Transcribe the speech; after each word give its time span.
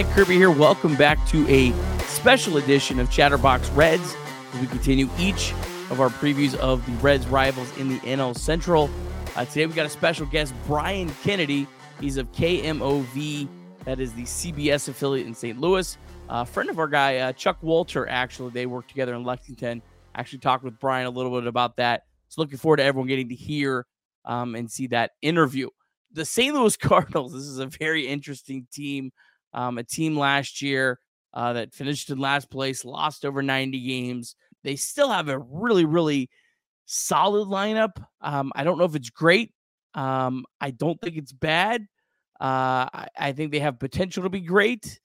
Nick 0.00 0.08
Kirby 0.14 0.36
here. 0.36 0.50
Welcome 0.50 0.96
back 0.96 1.28
to 1.28 1.46
a 1.46 1.74
special 2.04 2.56
edition 2.56 2.98
of 3.00 3.10
Chatterbox 3.10 3.68
Reds 3.72 4.16
we 4.58 4.66
continue 4.66 5.10
each 5.18 5.52
of 5.90 6.00
our 6.00 6.08
previews 6.08 6.54
of 6.54 6.86
the 6.86 6.92
Reds 7.02 7.26
rivals 7.26 7.70
in 7.76 7.90
the 7.90 7.98
NL 7.98 8.34
Central. 8.34 8.88
Uh, 9.36 9.44
today 9.44 9.66
we 9.66 9.74
got 9.74 9.84
a 9.84 9.90
special 9.90 10.24
guest, 10.24 10.54
Bryan 10.66 11.10
Kennedy. 11.22 11.66
He's 12.00 12.16
of 12.16 12.32
KMOV, 12.32 13.46
that 13.84 14.00
is 14.00 14.14
the 14.14 14.22
CBS 14.22 14.88
affiliate 14.88 15.26
in 15.26 15.34
St. 15.34 15.60
Louis. 15.60 15.98
A 16.30 16.32
uh, 16.32 16.44
friend 16.44 16.70
of 16.70 16.78
our 16.78 16.88
guy, 16.88 17.18
uh, 17.18 17.34
Chuck 17.34 17.58
Walter, 17.60 18.08
actually, 18.08 18.52
they 18.52 18.64
work 18.64 18.88
together 18.88 19.14
in 19.14 19.22
Lexington. 19.22 19.82
Actually, 20.14 20.38
talked 20.38 20.64
with 20.64 20.78
Bryan 20.78 21.08
a 21.08 21.10
little 21.10 21.38
bit 21.38 21.46
about 21.46 21.76
that. 21.76 22.04
So, 22.30 22.40
looking 22.40 22.56
forward 22.56 22.78
to 22.78 22.84
everyone 22.84 23.06
getting 23.06 23.28
to 23.28 23.34
hear 23.34 23.84
um, 24.24 24.54
and 24.54 24.70
see 24.70 24.86
that 24.86 25.10
interview. 25.20 25.68
The 26.10 26.24
St. 26.24 26.54
Louis 26.54 26.74
Cardinals, 26.78 27.34
this 27.34 27.42
is 27.42 27.58
a 27.58 27.66
very 27.66 28.06
interesting 28.06 28.66
team. 28.72 29.12
Um, 29.52 29.78
a 29.78 29.84
team 29.84 30.16
last 30.16 30.62
year 30.62 30.98
uh, 31.34 31.52
that 31.54 31.74
finished 31.74 32.10
in 32.10 32.18
last 32.18 32.50
place, 32.50 32.84
lost 32.84 33.24
over 33.24 33.42
90 33.42 33.80
games. 33.80 34.36
They 34.64 34.76
still 34.76 35.08
have 35.08 35.28
a 35.28 35.38
really, 35.38 35.84
really 35.84 36.30
solid 36.86 37.48
lineup. 37.48 38.02
Um, 38.20 38.52
I 38.54 38.64
don't 38.64 38.78
know 38.78 38.84
if 38.84 38.94
it's 38.94 39.10
great. 39.10 39.52
Um, 39.94 40.44
I 40.60 40.70
don't 40.70 41.00
think 41.00 41.16
it's 41.16 41.32
bad. 41.32 41.82
Uh, 42.40 42.88
I, 42.92 43.08
I, 43.18 43.32
think 43.32 43.52
they 43.52 43.58
have 43.58 43.78
potential 43.78 44.22
to 44.22 44.30
be 44.30 44.40
great. 44.40 44.98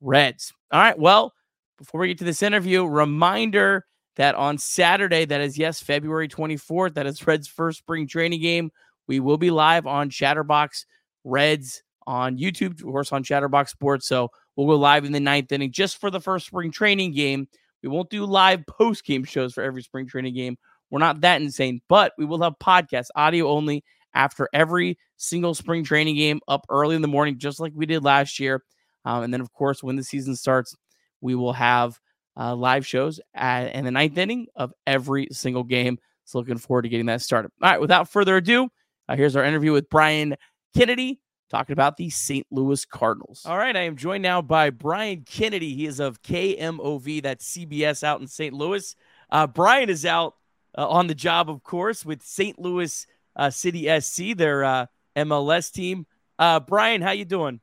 Reds. 0.00 0.52
All 0.70 0.80
right. 0.80 0.98
Well, 0.98 1.32
before 1.78 2.00
we 2.00 2.08
get 2.08 2.18
to 2.18 2.24
this 2.24 2.42
interview, 2.42 2.84
reminder 2.84 3.84
that 4.16 4.34
on 4.34 4.58
Saturday, 4.58 5.24
that 5.24 5.40
is, 5.40 5.58
yes, 5.58 5.80
February 5.80 6.28
24th, 6.28 6.94
that 6.94 7.06
is 7.06 7.26
Reds' 7.26 7.48
first 7.48 7.78
spring 7.78 8.06
training 8.06 8.40
game. 8.40 8.70
We 9.06 9.20
will 9.20 9.38
be 9.38 9.50
live 9.50 9.86
on 9.86 10.10
Chatterbox 10.10 10.86
Reds 11.24 11.82
on 12.06 12.38
YouTube, 12.38 12.80
of 12.80 12.82
course, 12.82 13.12
on 13.12 13.22
Chatterbox 13.22 13.70
Sports. 13.72 14.06
So 14.06 14.30
we'll 14.56 14.66
go 14.66 14.76
live 14.76 15.04
in 15.04 15.12
the 15.12 15.20
ninth 15.20 15.52
inning 15.52 15.72
just 15.72 16.00
for 16.00 16.10
the 16.10 16.20
first 16.20 16.46
spring 16.46 16.70
training 16.70 17.12
game. 17.12 17.48
We 17.82 17.88
won't 17.88 18.10
do 18.10 18.24
live 18.24 18.64
post 18.66 19.04
game 19.04 19.24
shows 19.24 19.52
for 19.54 19.62
every 19.62 19.82
spring 19.82 20.06
training 20.06 20.34
game. 20.34 20.56
We're 20.90 21.00
not 21.00 21.20
that 21.22 21.42
insane, 21.42 21.80
but 21.88 22.12
we 22.16 22.24
will 22.24 22.42
have 22.42 22.54
podcasts, 22.62 23.08
audio 23.16 23.48
only, 23.48 23.84
after 24.14 24.48
every 24.52 24.98
single 25.16 25.54
spring 25.54 25.84
training 25.84 26.16
game 26.16 26.40
up 26.48 26.64
early 26.68 26.96
in 26.96 27.02
the 27.02 27.08
morning, 27.08 27.38
just 27.38 27.60
like 27.60 27.72
we 27.74 27.86
did 27.86 28.04
last 28.04 28.38
year. 28.38 28.62
Um, 29.04 29.22
and 29.22 29.32
then, 29.32 29.40
of 29.40 29.52
course, 29.52 29.82
when 29.82 29.96
the 29.96 30.04
season 30.04 30.36
starts, 30.36 30.74
we 31.20 31.34
will 31.34 31.52
have 31.52 31.98
uh, 32.36 32.54
live 32.54 32.86
shows 32.86 33.20
at, 33.34 33.74
in 33.74 33.84
the 33.84 33.90
ninth 33.90 34.16
inning 34.16 34.46
of 34.56 34.72
every 34.86 35.28
single 35.30 35.64
game. 35.64 35.98
So, 36.24 36.38
looking 36.38 36.56
forward 36.58 36.82
to 36.82 36.88
getting 36.88 37.06
that 37.06 37.20
started. 37.20 37.50
All 37.62 37.70
right, 37.70 37.80
without 37.80 38.08
further 38.08 38.36
ado, 38.38 38.68
uh, 39.08 39.16
here's 39.16 39.36
our 39.36 39.44
interview 39.44 39.72
with 39.72 39.90
Bryan 39.90 40.36
Kennedy 40.74 41.20
talking 41.50 41.74
about 41.74 41.96
the 41.96 42.10
St. 42.10 42.46
Louis 42.50 42.84
Cardinals. 42.84 43.42
All 43.46 43.58
right, 43.58 43.76
I 43.76 43.82
am 43.82 43.96
joined 43.96 44.22
now 44.22 44.42
by 44.42 44.70
Bryan 44.70 45.24
Kennedy. 45.24 45.74
He 45.74 45.86
is 45.86 46.00
of 46.00 46.22
KMOV, 46.22 47.22
that's 47.22 47.56
CBS 47.56 48.02
out 48.02 48.20
in 48.20 48.26
St. 48.26 48.54
Louis. 48.54 48.96
Uh, 49.30 49.46
Bryan 49.46 49.90
is 49.90 50.04
out 50.04 50.34
uh, 50.76 50.88
on 50.88 51.06
the 51.06 51.14
job, 51.14 51.50
of 51.50 51.62
course, 51.62 52.04
with 52.04 52.22
St. 52.22 52.58
Louis 52.58 53.06
uh, 53.36 53.50
City 53.50 53.88
SC, 54.00 54.36
their 54.36 54.64
uh, 54.64 54.86
MLS 55.16 55.72
team. 55.72 56.06
Uh, 56.38 56.60
Bryan, 56.60 57.02
how 57.02 57.12
you 57.12 57.24
doing? 57.24 57.60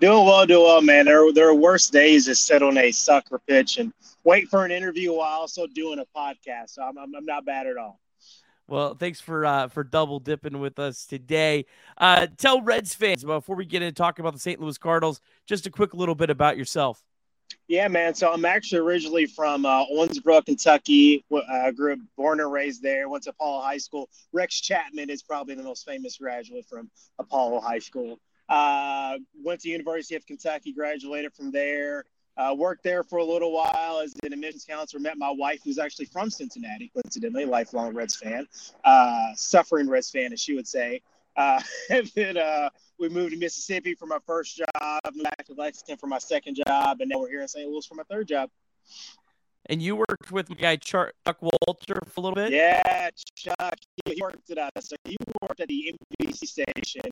Doing 0.00 0.26
well, 0.26 0.46
doing 0.46 0.64
well, 0.64 0.82
man. 0.82 1.06
There, 1.06 1.32
there 1.32 1.48
are 1.48 1.54
worse 1.54 1.88
days 1.88 2.26
to 2.26 2.34
sit 2.34 2.62
on 2.62 2.76
a 2.78 2.92
sucker 2.92 3.40
pitch 3.46 3.78
and 3.78 3.92
wait 4.24 4.48
for 4.48 4.64
an 4.64 4.70
interview 4.70 5.14
while 5.14 5.40
also 5.40 5.66
doing 5.66 5.98
a 5.98 6.18
podcast. 6.18 6.70
So 6.70 6.82
I'm, 6.82 6.98
I'm, 6.98 7.14
I'm 7.14 7.24
not 7.24 7.44
bad 7.44 7.66
at 7.66 7.76
all. 7.76 7.98
Well, 8.68 8.94
thanks 8.94 9.20
for 9.20 9.44
uh, 9.44 9.68
for 9.68 9.84
double 9.84 10.18
dipping 10.18 10.58
with 10.60 10.78
us 10.78 11.04
today. 11.04 11.66
Uh, 11.98 12.26
tell 12.38 12.62
Reds 12.62 12.94
fans 12.94 13.24
before 13.24 13.56
we 13.56 13.66
get 13.66 13.82
into 13.82 13.92
talking 13.92 14.22
about 14.22 14.34
the 14.34 14.40
St. 14.40 14.60
Louis 14.60 14.78
Cardinals, 14.78 15.20
just 15.46 15.66
a 15.66 15.70
quick 15.70 15.94
little 15.94 16.14
bit 16.14 16.30
about 16.30 16.56
yourself. 16.56 17.02
Yeah, 17.72 17.88
man. 17.88 18.14
So 18.14 18.30
I'm 18.30 18.44
actually 18.44 18.80
originally 18.80 19.24
from 19.24 19.64
uh, 19.64 19.86
Owensboro, 19.86 20.44
Kentucky. 20.44 21.24
I 21.32 21.68
uh, 21.68 21.70
grew 21.70 21.94
up, 21.94 22.00
born 22.18 22.38
and 22.40 22.52
raised 22.52 22.82
there. 22.82 23.08
Went 23.08 23.24
to 23.24 23.30
Apollo 23.30 23.62
High 23.62 23.78
School. 23.78 24.10
Rex 24.30 24.60
Chapman 24.60 25.08
is 25.08 25.22
probably 25.22 25.54
the 25.54 25.62
most 25.62 25.86
famous 25.86 26.18
graduate 26.18 26.66
from 26.68 26.90
Apollo 27.18 27.62
High 27.62 27.78
School. 27.78 28.20
Uh, 28.46 29.16
went 29.42 29.60
to 29.62 29.70
University 29.70 30.16
of 30.16 30.26
Kentucky. 30.26 30.74
Graduated 30.74 31.32
from 31.32 31.50
there. 31.50 32.04
Uh, 32.36 32.54
worked 32.54 32.82
there 32.82 33.04
for 33.04 33.20
a 33.20 33.24
little 33.24 33.52
while 33.54 34.00
as 34.04 34.12
an 34.22 34.34
admissions 34.34 34.66
counselor. 34.68 35.00
Met 35.00 35.16
my 35.16 35.30
wife, 35.30 35.60
who's 35.64 35.78
actually 35.78 36.04
from 36.04 36.28
Cincinnati, 36.28 36.90
coincidentally, 36.92 37.46
lifelong 37.46 37.94
Reds 37.94 38.16
fan, 38.16 38.46
uh, 38.84 39.28
suffering 39.34 39.88
Reds 39.88 40.10
fan, 40.10 40.34
as 40.34 40.42
she 40.42 40.54
would 40.54 40.68
say. 40.68 41.00
Uh, 41.36 41.60
and 41.90 42.10
then 42.14 42.36
uh, 42.36 42.68
we 42.98 43.08
moved 43.08 43.32
to 43.32 43.38
Mississippi 43.38 43.94
for 43.94 44.06
my 44.06 44.18
first 44.26 44.56
job, 44.56 45.00
moved 45.14 45.24
back 45.24 45.44
to 45.46 45.54
Lexington 45.54 45.98
for 45.98 46.06
my 46.06 46.18
second 46.18 46.58
job, 46.66 47.00
and 47.00 47.08
now 47.08 47.18
we're 47.18 47.28
here 47.28 47.42
in 47.42 47.48
St. 47.48 47.68
Louis 47.68 47.86
for 47.86 47.94
my 47.94 48.04
third 48.04 48.28
job. 48.28 48.50
And 49.66 49.80
you 49.80 49.96
worked 49.96 50.32
with 50.32 50.50
my 50.50 50.56
guy 50.56 50.76
Chuck 50.76 51.12
Walter 51.40 52.00
for 52.06 52.20
a 52.20 52.20
little 52.20 52.34
bit. 52.34 52.52
Yeah, 52.52 53.10
Chuck. 53.36 53.76
He 54.04 54.20
worked 54.20 54.50
at 54.50 54.58
us. 54.58 54.88
So 54.88 54.96
he 55.04 55.16
worked 55.40 55.60
at 55.60 55.68
the 55.68 55.94
NBC 56.20 56.46
station, 56.48 57.08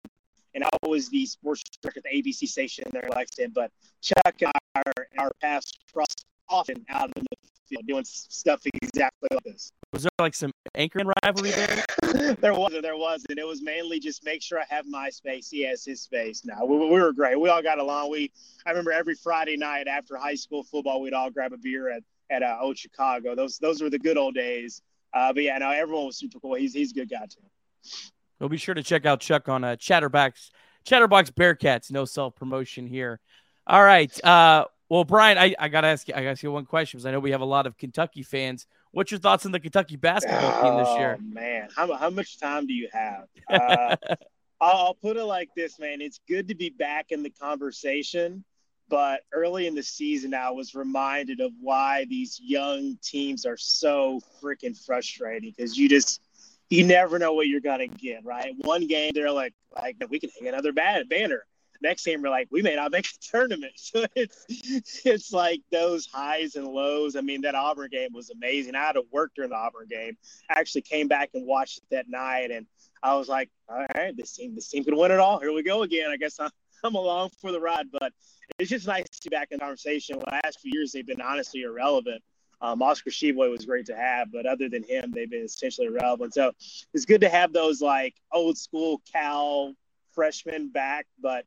and 0.55 0.65
I 0.65 0.69
was 0.85 1.09
the 1.09 1.27
sports 1.27 1.63
director 1.81 2.01
at 2.05 2.11
the 2.11 2.23
ABC 2.23 2.49
station 2.49 2.85
there 2.93 3.03
in 3.03 3.11
Lexington. 3.11 3.53
But 3.55 3.71
Chuck 4.03 4.35
and 4.41 4.51
I, 4.75 4.83
our, 4.85 5.07
our 5.19 5.31
paths 5.41 5.73
crossed 5.93 6.27
often 6.49 6.85
out 6.89 7.11
in 7.17 7.23
the 7.31 7.40
field 7.71 7.87
doing 7.87 8.05
stuff 8.05 8.61
exactly 8.83 9.29
like 9.31 9.45
this. 9.45 9.73
Was 9.93 10.03
there 10.03 10.11
like 10.19 10.35
some 10.35 10.53
anchoring 10.75 11.11
rivalry 11.23 11.51
there? 11.51 11.85
there 12.41 12.55
wasn't. 12.55 12.83
There 12.83 12.97
wasn't. 12.97 13.39
It 13.39 13.47
was 13.47 13.63
mainly 13.63 14.01
just 14.01 14.25
make 14.25 14.43
sure 14.43 14.59
I 14.59 14.65
have 14.69 14.87
my 14.87 15.09
space. 15.11 15.49
He 15.49 15.63
has 15.63 15.85
his 15.85 16.03
space. 16.03 16.45
Now 16.45 16.65
we, 16.65 16.77
we 16.77 17.01
were 17.01 17.13
great. 17.13 17.41
We 17.41 17.49
all 17.49 17.63
got 17.63 17.79
along. 17.79 18.11
We 18.11 18.31
I 18.67 18.71
remember 18.71 18.93
every 18.93 19.15
Friday 19.15 19.57
night 19.57 19.89
after 19.89 20.17
high 20.17 20.35
school 20.35 20.65
football, 20.65 21.01
we'd 21.01 21.15
all 21.15 21.31
grab 21.31 21.53
a 21.53 21.59
beer 21.59 21.91
at 21.91 22.03
at 22.31 22.43
uh, 22.43 22.59
Old 22.61 22.77
Chicago. 22.77 23.35
Those 23.35 23.59
those 23.59 23.81
were 23.81 23.91
the 23.91 23.99
good 23.99 24.17
old 24.17 24.35
days. 24.35 24.83
Uh, 25.13 25.33
but 25.33 25.43
yeah, 25.43 25.59
no, 25.59 25.71
everyone 25.71 26.07
was 26.07 26.19
super 26.19 26.39
cool. 26.41 26.55
He's 26.55 26.75
he's 26.75 26.93
a 26.93 26.95
good 26.95 27.11
guy 27.11 27.27
too. 27.29 27.91
We'll 28.39 28.49
be 28.49 28.57
sure 28.57 28.75
to 28.75 28.83
check 28.83 29.07
out 29.07 29.21
Chuck 29.21 29.49
on 29.49 29.65
uh, 29.65 29.77
Chatterbox 29.77 30.51
Chatterbox 30.85 31.31
Bearcats. 31.31 31.91
No 31.91 32.05
self 32.05 32.35
promotion 32.37 32.87
here. 32.87 33.21
All 33.67 33.83
right. 33.83 34.13
Uh, 34.25 34.65
Well, 34.91 35.05
Bryan, 35.05 35.39
I, 35.39 35.55
I 35.57 35.69
gotta 35.69 35.87
ask 35.87 36.09
you. 36.09 36.15
I 36.15 36.19
gotta 36.19 36.31
ask 36.31 36.43
you 36.43 36.51
one 36.51 36.67
question 36.67 36.99
because 36.99 37.07
I 37.07 37.13
know 37.13 37.21
we 37.21 37.31
have 37.31 37.41
a 37.41 37.47
lot 37.47 37.69
of 37.69 37.79
Kentucky 37.79 38.25
fans. 38.25 38.67
What's 38.91 39.13
your 39.13 39.21
thoughts 39.21 39.47
on 39.47 39.53
the 39.53 39.61
Kentucky 39.61 39.95
basketball 39.95 40.53
oh, 40.53 40.63
team 40.63 40.85
this 40.85 40.99
year? 40.99 41.17
Oh, 41.17 41.23
man, 41.23 41.69
how, 41.77 41.95
how 41.95 42.11
much 42.11 42.41
time 42.41 42.67
do 42.67 42.75
you 42.75 42.89
have? 42.93 43.27
Uh, 44.61 44.67
I'll 44.77 44.95
put 44.95 45.17
it 45.17 45.25
like 45.25 45.49
this, 45.57 45.79
man. 45.79 46.03
It's 46.03 46.21
good 46.29 46.49
to 46.49 46.55
be 46.55 46.69
back 46.69 47.13
in 47.13 47.23
the 47.23 47.31
conversation, 47.31 48.45
but 48.91 49.23
early 49.33 49.67
in 49.67 49.75
the 49.75 49.83
season, 49.83 50.35
I 50.35 50.51
was 50.51 50.75
reminded 50.75 51.41
of 51.41 51.53
why 51.59 52.05
these 52.11 52.39
young 52.43 52.99
teams 53.03 53.47
are 53.47 53.57
so 53.57 54.21
freaking 54.43 54.77
frustrating 54.77 55.55
because 55.57 55.79
you 55.79 55.89
just 55.89 56.21
you 56.69 56.85
never 56.85 57.19
know 57.19 57.33
what 57.33 57.47
you're 57.47 57.61
gonna 57.61 57.87
get. 57.87 58.23
Right, 58.23 58.53
one 58.59 58.87
game 58.87 59.13
they're 59.15 59.31
like, 59.31 59.55
like 59.75 59.97
we 60.11 60.19
can 60.19 60.31
hang 60.39 60.49
another 60.49 60.73
bad 60.73 61.09
banner 61.09 61.47
next 61.83 62.05
game 62.05 62.23
we're 62.23 62.31
like 62.31 62.49
we 62.51 62.63
may 62.63 62.77
not 62.77 62.91
make 62.93 63.05
the 63.05 63.19
tournament. 63.31 63.73
So 63.91 64.07
it's 64.15 64.47
it's 65.05 65.33
like 65.33 65.63
those 65.73 66.07
highs 66.07 66.55
and 66.55 66.67
lows. 66.67 67.17
I 67.17 67.23
mean 67.23 67.41
that 67.43 67.55
auburn 67.55 67.89
game 67.91 68.11
was 68.13 68.31
amazing. 68.31 68.75
I 68.75 68.85
had 68.85 68.93
to 68.93 69.03
work 69.11 69.33
during 69.35 69.51
the 69.51 69.57
auburn 69.57 69.89
game. 69.89 70.17
I 70.49 70.61
actually 70.61 70.83
came 70.83 71.09
back 71.09 71.31
and 71.35 71.47
watched 71.47 71.79
it 71.79 71.85
that 71.91 72.09
night 72.09 72.51
and 72.51 72.67
i 73.03 73.15
was 73.15 73.29
like 73.29 73.49
all 73.69 73.85
right 73.95 74.15
this 74.17 74.35
team 74.35 74.55
this 74.55 74.69
team 74.69 74.85
could 74.85 74.95
win 74.95 75.11
it 75.11 75.19
all. 75.19 75.41
Here 75.41 75.53
we 75.53 75.63
go 75.63 75.83
again. 75.83 76.11
I 76.11 76.17
guess 76.17 76.39
i'm, 76.39 76.51
I'm 76.85 76.95
along 76.95 77.31
for 77.41 77.53
the 77.53 77.61
ride 77.61 77.87
but 77.91 78.13
it's 78.59 78.71
just 78.71 78.87
nice 78.87 79.05
to 79.05 79.31
be 79.31 79.35
back 79.35 79.49
in 79.51 79.59
conversation. 79.59 80.19
The 80.19 80.41
last 80.45 80.61
few 80.61 80.73
years 80.73 80.93
they've 80.93 81.07
been 81.07 81.21
honestly 81.21 81.63
irrelevant. 81.63 82.23
Um, 82.63 82.83
Oscar 82.83 83.11
Tshiebwe 83.11 83.51
was 83.51 83.65
great 83.65 83.87
to 83.87 83.97
have, 83.97 84.31
but 84.31 84.45
other 84.45 84.69
than 84.69 84.83
him, 84.83 85.13
they've 85.15 85.31
been 85.31 85.45
essentially 85.45 85.87
irrelevant. 85.87 86.35
So 86.35 86.53
it's 86.93 87.07
good 87.07 87.23
to 87.23 87.29
have 87.29 87.53
those 87.53 87.81
like 87.81 88.15
old 88.33 88.59
school 88.59 89.01
Cal 89.11 89.75
freshmen 90.13 90.69
back, 90.69 91.07
but 91.21 91.47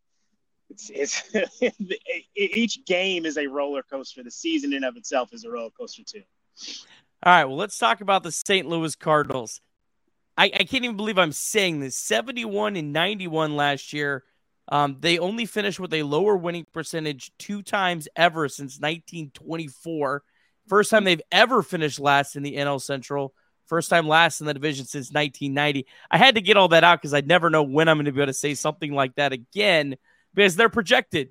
it's, 0.74 1.24
it's 1.34 1.86
each 2.36 2.86
game 2.86 3.26
is 3.26 3.38
a 3.38 3.48
roller 3.48 3.84
coaster. 3.84 4.24
The 4.24 4.32
season 4.32 4.74
in 4.74 4.84
of 4.84 4.98
itself 4.98 5.34
is 5.34 5.44
a 5.44 5.52
roller 5.52 5.70
coaster 5.70 6.04
too. 6.04 6.24
All 7.26 7.34
right, 7.34 7.46
well, 7.46 7.58
let's 7.58 7.78
talk 7.78 8.02
about 8.02 8.24
the 8.24 8.32
St. 8.32 8.68
Louis 8.68 8.96
Cardinals. 8.96 9.62
I, 10.38 10.46
I 10.46 10.64
can't 10.64 10.84
even 10.84 10.98
believe 10.98 11.18
I'm 11.18 11.32
saying 11.32 11.80
this. 11.80 11.98
71 11.98 12.76
and 12.76 12.92
91 12.92 13.56
last 13.56 13.94
year. 13.94 14.24
Um, 14.70 14.98
they 15.00 15.20
only 15.20 15.46
finished 15.46 15.80
with 15.80 15.94
a 15.94 16.04
lower 16.04 16.36
winning 16.36 16.66
percentage 16.74 17.32
two 17.38 17.62
times 17.62 18.08
ever 18.16 18.48
since 18.50 18.80
1924. 18.80 20.24
First 20.68 20.90
time 20.90 21.04
they've 21.04 21.22
ever 21.32 21.62
finished 21.62 22.00
last 22.00 22.36
in 22.36 22.44
the 22.44 22.56
NL 22.56 22.82
Central. 22.82 23.34
First 23.68 23.90
time 23.90 24.08
last 24.08 24.42
in 24.42 24.48
the 24.48 24.54
division 24.54 24.86
since 24.86 25.12
1990. 25.12 25.86
I 26.10 26.18
had 26.18 26.36
to 26.36 26.42
get 26.42 26.58
all 26.58 26.70
that 26.70 26.84
out 26.84 27.02
because 27.02 27.14
I 27.14 27.22
never 27.22 27.50
know 27.50 27.64
when 27.64 27.88
I'm 27.88 27.98
going 27.98 28.06
to 28.06 28.12
be 28.12 28.22
able 28.22 28.28
to 28.28 28.34
say 28.34 28.54
something 28.54 28.94
like 28.94 29.16
that 29.16 29.34
again 29.34 29.98
because 30.34 30.56
they're 30.56 30.70
projected 30.70 31.30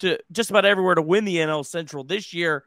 to 0.00 0.18
just 0.32 0.50
about 0.50 0.64
everywhere 0.64 0.94
to 0.94 1.02
win 1.02 1.24
the 1.24 1.36
NL 1.36 1.64
Central 1.64 2.04
this 2.04 2.34
year. 2.34 2.64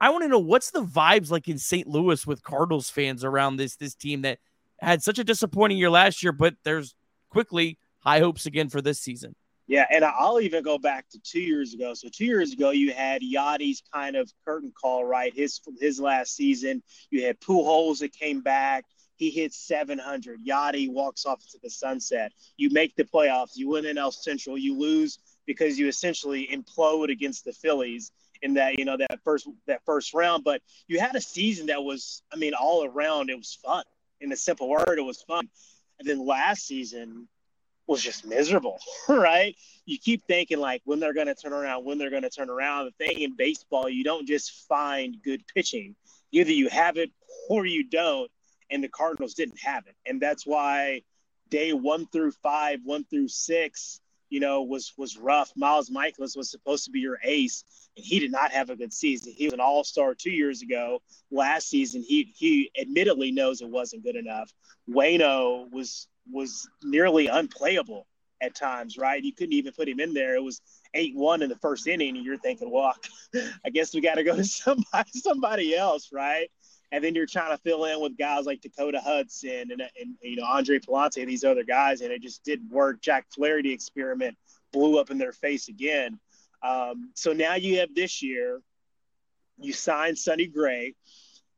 I 0.00 0.10
want 0.10 0.22
to 0.22 0.28
know 0.28 0.38
what's 0.38 0.70
the 0.70 0.84
vibes 0.84 1.30
like 1.30 1.48
in 1.48 1.58
St. 1.58 1.86
Louis 1.88 2.26
with 2.26 2.42
Cardinals 2.42 2.90
fans 2.90 3.24
around 3.24 3.56
this 3.56 3.76
this 3.76 3.94
team 3.94 4.22
that 4.22 4.38
had 4.80 5.02
such 5.02 5.18
a 5.18 5.24
disappointing 5.24 5.78
year 5.78 5.90
last 5.90 6.22
year, 6.22 6.32
but 6.32 6.54
there's 6.62 6.94
quickly 7.30 7.78
high 8.00 8.20
hopes 8.20 8.46
again 8.46 8.68
for 8.68 8.80
this 8.80 9.00
season. 9.00 9.34
Yeah, 9.66 9.86
and 9.90 10.02
I'll 10.02 10.40
even 10.40 10.62
go 10.64 10.78
back 10.78 11.10
to 11.10 11.20
two 11.22 11.40
years 11.40 11.74
ago. 11.74 11.92
So 11.92 12.08
two 12.08 12.24
years 12.24 12.54
ago, 12.54 12.70
you 12.70 12.92
had 12.92 13.20
Yadi's 13.20 13.82
kind 13.92 14.16
of 14.16 14.32
curtain 14.44 14.72
call, 14.80 15.04
right? 15.04 15.32
His 15.34 15.60
his 15.78 16.00
last 16.00 16.34
season, 16.34 16.82
you 17.10 17.24
had 17.24 17.38
Pujols 17.40 17.98
that 17.98 18.12
came 18.14 18.40
back. 18.40 18.86
He 19.18 19.30
hits 19.30 19.58
700. 19.66 20.46
Yadi 20.46 20.88
walks 20.88 21.26
off 21.26 21.44
to 21.50 21.58
the 21.60 21.68
sunset. 21.68 22.32
You 22.56 22.70
make 22.70 22.94
the 22.94 23.04
playoffs. 23.04 23.56
You 23.56 23.70
win 23.70 23.84
NL 23.84 24.12
Central. 24.12 24.56
You 24.56 24.78
lose 24.78 25.18
because 25.44 25.76
you 25.76 25.88
essentially 25.88 26.48
implode 26.52 27.10
against 27.10 27.44
the 27.44 27.52
Phillies 27.52 28.12
in 28.42 28.54
that 28.54 28.78
you 28.78 28.84
know 28.84 28.96
that 28.96 29.18
first 29.24 29.48
that 29.66 29.84
first 29.84 30.14
round. 30.14 30.44
But 30.44 30.62
you 30.86 31.00
had 31.00 31.16
a 31.16 31.20
season 31.20 31.66
that 31.66 31.82
was, 31.82 32.22
I 32.32 32.36
mean, 32.36 32.54
all 32.54 32.84
around 32.84 33.28
it 33.28 33.36
was 33.36 33.58
fun. 33.62 33.82
In 34.20 34.30
a 34.30 34.36
simple 34.36 34.68
word, 34.68 34.98
it 34.98 35.04
was 35.04 35.20
fun. 35.22 35.48
And 35.98 36.08
then 36.08 36.24
last 36.24 36.64
season 36.64 37.26
was 37.88 38.00
just 38.00 38.24
miserable, 38.24 38.78
right? 39.08 39.56
You 39.84 39.98
keep 39.98 40.22
thinking 40.28 40.58
like 40.60 40.82
when 40.84 41.00
they're 41.00 41.14
going 41.14 41.26
to 41.26 41.34
turn 41.34 41.52
around, 41.52 41.84
when 41.84 41.98
they're 41.98 42.10
going 42.10 42.22
to 42.22 42.30
turn 42.30 42.50
around. 42.50 42.84
The 42.86 43.06
thing 43.06 43.20
in 43.20 43.34
baseball, 43.34 43.88
you 43.88 44.04
don't 44.04 44.28
just 44.28 44.52
find 44.68 45.16
good 45.24 45.42
pitching. 45.52 45.96
Either 46.30 46.52
you 46.52 46.68
have 46.68 46.98
it 46.98 47.10
or 47.48 47.66
you 47.66 47.82
don't 47.82 48.30
and 48.70 48.82
the 48.82 48.88
Cardinals 48.88 49.34
didn't 49.34 49.60
have 49.60 49.86
it. 49.86 49.94
And 50.06 50.20
that's 50.20 50.46
why 50.46 51.02
day 51.48 51.72
one 51.72 52.06
through 52.06 52.32
five, 52.42 52.80
one 52.84 53.04
through 53.04 53.28
six, 53.28 54.00
you 54.30 54.40
know, 54.40 54.62
was 54.62 54.92
was 54.96 55.16
rough. 55.16 55.50
Miles 55.56 55.90
Mikolas 55.90 56.36
was 56.36 56.50
supposed 56.50 56.84
to 56.84 56.90
be 56.90 57.00
your 57.00 57.18
ace, 57.24 57.64
and 57.96 58.04
he 58.04 58.18
did 58.18 58.30
not 58.30 58.52
have 58.52 58.70
a 58.70 58.76
good 58.76 58.92
season. 58.92 59.32
He 59.36 59.46
was 59.46 59.54
an 59.54 59.60
all 59.60 59.84
star 59.84 60.14
two 60.14 60.30
years 60.30 60.62
ago. 60.62 61.00
Last 61.30 61.68
season, 61.68 62.02
he 62.02 62.32
he 62.36 62.70
admittedly 62.78 63.32
knows 63.32 63.60
it 63.60 63.68
wasn't 63.68 64.04
good 64.04 64.16
enough. 64.16 64.52
Waino 64.88 65.70
was 65.72 66.08
was 66.30 66.68
nearly 66.82 67.28
unplayable 67.28 68.06
at 68.40 68.54
times, 68.54 68.98
right? 68.98 69.22
You 69.22 69.32
couldn't 69.32 69.54
even 69.54 69.72
put 69.72 69.88
him 69.88 70.00
in 70.00 70.12
there. 70.12 70.36
It 70.36 70.42
was 70.42 70.60
eight 70.94 71.14
one 71.16 71.42
in 71.42 71.48
the 71.48 71.56
first 71.56 71.86
inning, 71.86 72.16
and 72.16 72.24
you're 72.24 72.38
thinking, 72.38 72.70
well, 72.70 72.94
I 73.64 73.70
guess 73.70 73.94
we 73.94 74.00
got 74.00 74.16
to 74.16 74.24
go 74.24 74.36
to 74.36 74.44
somebody 74.44 75.10
somebody 75.12 75.76
else, 75.76 76.10
right? 76.12 76.50
And 76.90 77.04
then 77.04 77.14
you're 77.14 77.26
trying 77.26 77.50
to 77.50 77.62
fill 77.62 77.84
in 77.84 78.00
with 78.00 78.16
guys 78.16 78.46
like 78.46 78.60
Dakota 78.60 79.00
Hudson 79.00 79.70
and, 79.70 79.80
and 79.80 80.14
you 80.22 80.36
know 80.36 80.44
Andre 80.44 80.78
Pallante, 80.78 81.20
and 81.20 81.28
these 81.28 81.44
other 81.44 81.64
guys, 81.64 82.00
and 82.00 82.12
it 82.12 82.22
just 82.22 82.44
didn't 82.44 82.70
work. 82.70 83.00
Jack 83.00 83.26
Flaherty 83.34 83.72
experiment 83.72 84.36
blew 84.72 84.98
up 84.98 85.10
in 85.10 85.18
their 85.18 85.32
face 85.32 85.68
again. 85.68 86.18
Um, 86.62 87.10
so 87.14 87.32
now 87.32 87.54
you 87.54 87.78
have 87.78 87.94
this 87.94 88.22
year, 88.22 88.60
you 89.58 89.72
signed 89.72 90.18
Sonny 90.18 90.46
Gray. 90.46 90.94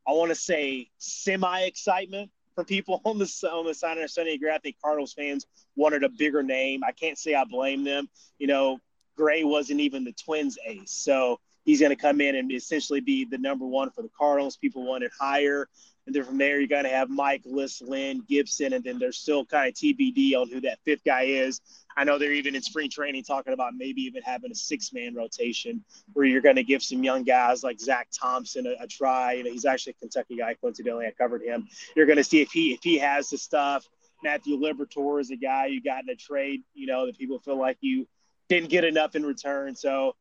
I 0.06 0.12
want 0.12 0.30
to 0.30 0.34
say 0.34 0.88
semi 0.98 1.60
excitement 1.60 2.30
for 2.54 2.64
people 2.64 3.00
on 3.04 3.18
the 3.18 3.48
on 3.50 3.66
the 3.66 3.74
signing 3.74 4.04
of 4.04 4.10
Sonny 4.10 4.36
Gray. 4.38 4.54
I 4.54 4.58
think 4.58 4.76
Cardinals 4.82 5.12
fans 5.12 5.46
wanted 5.76 6.04
a 6.04 6.08
bigger 6.08 6.42
name. 6.42 6.82
I 6.84 6.92
can't 6.92 7.18
say 7.18 7.34
I 7.34 7.44
blame 7.44 7.84
them. 7.84 8.08
You 8.38 8.48
know, 8.48 8.80
Gray 9.16 9.44
wasn't 9.44 9.80
even 9.80 10.04
the 10.04 10.12
Twins 10.12 10.58
ace, 10.66 10.90
so 10.90 11.38
he's 11.64 11.80
going 11.80 11.90
to 11.90 11.96
come 11.96 12.20
in 12.20 12.36
and 12.36 12.50
essentially 12.52 13.00
be 13.00 13.24
the 13.24 13.38
number 13.38 13.66
one 13.66 13.90
for 13.90 14.02
the 14.02 14.10
Cardinals. 14.16 14.56
People 14.56 14.86
want 14.86 15.04
it 15.04 15.12
higher. 15.18 15.68
And 16.06 16.14
then 16.14 16.24
from 16.24 16.38
there, 16.38 16.58
you're 16.58 16.66
going 16.66 16.84
to 16.84 16.90
have 16.90 17.08
Mikolas, 17.08 17.86
Lynn, 17.86 18.24
Gibson, 18.28 18.72
and 18.72 18.82
then 18.82 18.98
there's 18.98 19.18
still 19.18 19.44
kind 19.44 19.68
of 19.68 19.74
TBD 19.74 20.34
on 20.34 20.48
who 20.48 20.60
that 20.62 20.78
fifth 20.84 21.04
guy 21.04 21.22
is. 21.24 21.60
I 21.96 22.04
know 22.04 22.18
they're 22.18 22.32
even 22.32 22.54
in 22.54 22.62
spring 22.62 22.88
training 22.88 23.24
talking 23.24 23.52
about 23.52 23.74
maybe 23.76 24.02
even 24.02 24.22
having 24.22 24.50
a 24.50 24.54
six 24.54 24.92
man 24.92 25.14
rotation 25.14 25.84
where 26.12 26.24
you're 26.24 26.40
going 26.40 26.56
to 26.56 26.64
give 26.64 26.82
some 26.82 27.04
young 27.04 27.24
guys 27.24 27.62
like 27.62 27.78
Zack 27.78 28.08
Thompson 28.18 28.66
a, 28.66 28.82
a, 28.82 28.86
try. 28.86 29.34
You 29.34 29.44
know, 29.44 29.52
he's 29.52 29.64
actually 29.64 29.94
a 29.98 30.00
Kentucky 30.00 30.36
guy, 30.36 30.54
coincidentally. 30.54 31.06
I 31.06 31.10
covered 31.10 31.42
him. 31.42 31.68
You're 31.94 32.06
going 32.06 32.16
to 32.16 32.24
see 32.24 32.40
if 32.40 32.50
he 32.50 32.72
if 32.72 32.80
he 32.82 32.98
has 32.98 33.28
the 33.28 33.38
stuff. 33.38 33.86
Matthew 34.22 34.58
Liberatore 34.58 35.20
is 35.20 35.30
a 35.30 35.36
guy 35.36 35.66
you 35.66 35.82
got 35.82 36.02
in 36.02 36.10
a 36.10 36.16
trade, 36.16 36.62
you 36.74 36.86
know, 36.86 37.06
that 37.06 37.18
people 37.18 37.38
feel 37.38 37.58
like 37.58 37.78
you 37.80 38.06
didn't 38.48 38.68
get 38.68 38.84
enough 38.84 39.14
in 39.14 39.24
return. 39.24 39.74
So 39.74 40.16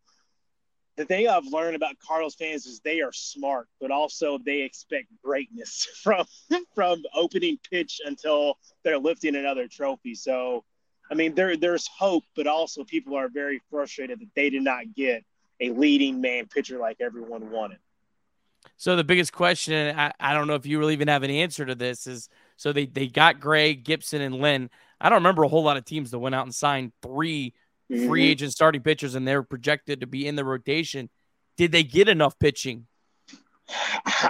the 1.00 1.06
thing 1.06 1.30
I've 1.30 1.46
learned 1.46 1.78
about 1.78 1.98
Cardinals 2.06 2.36
fans 2.36 2.66
is 2.66 2.82
they 2.82 3.00
are 3.00 3.14
smart, 3.14 3.70
but 3.80 3.90
also 3.90 4.38
they 4.38 4.64
expect 4.64 5.08
greatness 5.24 5.88
from 6.04 6.26
from 6.76 7.02
opening 7.16 7.58
pitch 7.72 8.02
until 8.06 8.58
they're 8.84 9.00
lifting 9.00 9.38
another 9.38 9.70
trophy. 9.70 10.14
So, 10.14 10.66
I 11.10 11.16
mean, 11.16 11.36
there 11.36 11.56
there's 11.56 11.88
hope, 11.88 12.26
but 12.36 12.48
also 12.48 12.84
people 12.84 13.16
are 13.16 13.30
very 13.30 13.62
frustrated 13.72 14.20
that 14.20 14.28
they 14.36 14.50
did 14.50 14.62
not 14.62 14.94
get 14.94 15.24
a 15.62 15.70
leading 15.70 16.20
man 16.20 16.48
pitcher 16.48 16.78
like 16.78 16.98
everyone 17.00 17.50
wanted. 17.50 17.80
So 18.76 18.98
the 18.98 19.06
biggest 19.06 19.32
question, 19.32 19.98
I, 19.98 20.12
I 20.20 20.34
don't 20.34 20.48
know 20.48 20.56
if 20.56 20.66
you 20.66 20.80
really 20.80 20.94
even 20.94 21.08
have 21.08 21.24
an 21.24 21.32
answer 21.32 21.66
to 21.66 21.76
this, 21.76 22.08
is 22.08 22.28
so 22.58 22.74
they 22.74 22.88
they 22.88 23.08
got 23.08 23.40
Gray, 23.40 23.74
Gibson, 23.74 24.20
and 24.20 24.36
Lynn. 24.36 24.70
I 25.00 25.08
don't 25.08 25.20
remember 25.20 25.44
a 25.44 25.48
whole 25.48 25.64
lot 25.64 25.78
of 25.78 25.86
teams 25.86 26.12
that 26.12 26.20
went 26.20 26.36
out 26.36 26.46
and 26.46 26.54
signed 26.54 26.92
three 27.02 27.54
mm-hmm. 27.92 28.08
free 28.08 28.30
agent 28.30 28.52
starting 28.52 28.82
pitchers, 28.82 29.16
and 29.16 29.28
they're 29.28 29.44
projected 29.44 30.02
to 30.02 30.08
be 30.08 30.28
in 30.28 30.36
the 30.36 30.46
rotation. 30.46 31.10
Did 31.58 31.72
they 31.72 31.84
get 31.84 32.08
enough 32.08 32.38
pitching? 32.40 32.88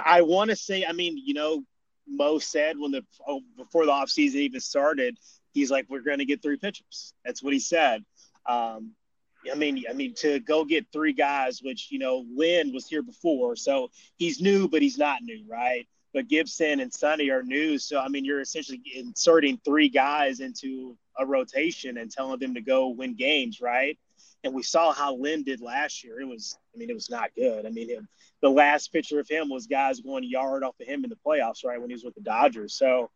I 0.04 0.22
want 0.22 0.50
to 0.50 0.56
say, 0.56 0.84
I 0.84 0.92
mean, 0.92 1.16
you 1.16 1.34
know, 1.34 1.64
Mo 2.06 2.38
said 2.38 2.78
when 2.78 2.90
the 2.90 3.04
oh, 3.26 3.40
before 3.56 3.86
the 3.86 3.92
offseason 3.92 4.36
even 4.36 4.60
started, 4.60 5.16
he's 5.52 5.70
like, 5.70 5.86
"We're 5.88 6.02
going 6.02 6.18
to 6.18 6.24
get 6.24 6.42
three 6.42 6.56
pitchers." 6.56 7.14
That's 7.24 7.42
what 7.42 7.52
he 7.52 7.60
said. 7.60 8.04
Um, 8.46 8.92
I 9.50 9.54
mean, 9.54 9.84
I 9.88 9.92
mean, 9.92 10.14
to 10.16 10.40
go 10.40 10.64
get 10.64 10.86
three 10.92 11.12
guys, 11.12 11.60
which 11.62 11.88
you 11.90 11.98
know, 11.98 12.24
Lynn 12.34 12.72
was 12.72 12.86
here 12.86 13.02
before, 13.02 13.56
so 13.56 13.90
he's 14.16 14.40
new, 14.40 14.68
but 14.68 14.82
he's 14.82 14.98
not 14.98 15.22
new, 15.22 15.44
right? 15.48 15.86
But 16.12 16.28
Gibson 16.28 16.80
and 16.80 16.92
Sonny 16.92 17.30
are 17.30 17.42
new, 17.42 17.78
so 17.78 18.00
I 18.00 18.08
mean, 18.08 18.24
you're 18.24 18.40
essentially 18.40 18.82
inserting 18.94 19.60
three 19.64 19.88
guys 19.88 20.40
into 20.40 20.96
a 21.18 21.24
rotation 21.24 21.98
and 21.98 22.10
telling 22.10 22.40
them 22.40 22.54
to 22.54 22.60
go 22.60 22.88
win 22.88 23.14
games, 23.14 23.60
right? 23.60 23.98
And 24.42 24.54
we 24.54 24.62
saw 24.62 24.92
how 24.92 25.14
Lynn 25.14 25.44
did 25.44 25.60
last 25.60 26.02
year. 26.02 26.20
It 26.20 26.26
was, 26.26 26.58
I 26.74 26.78
mean, 26.78 26.90
it 26.90 26.94
was 26.94 27.10
not 27.10 27.30
good. 27.36 27.66
I 27.66 27.70
mean, 27.70 27.90
it, 27.90 28.00
the 28.40 28.48
last 28.48 28.92
picture 28.92 29.20
of 29.20 29.28
him 29.28 29.48
was 29.48 29.66
guys 29.66 30.00
going 30.00 30.24
yard 30.24 30.64
off 30.64 30.80
of 30.80 30.86
him 30.86 31.04
in 31.04 31.10
the 31.10 31.18
playoffs, 31.24 31.64
right, 31.64 31.80
when 31.80 31.90
he 31.90 31.94
was 31.94 32.04
with 32.04 32.14
the 32.14 32.22
Dodgers. 32.22 32.74
So 32.74 33.10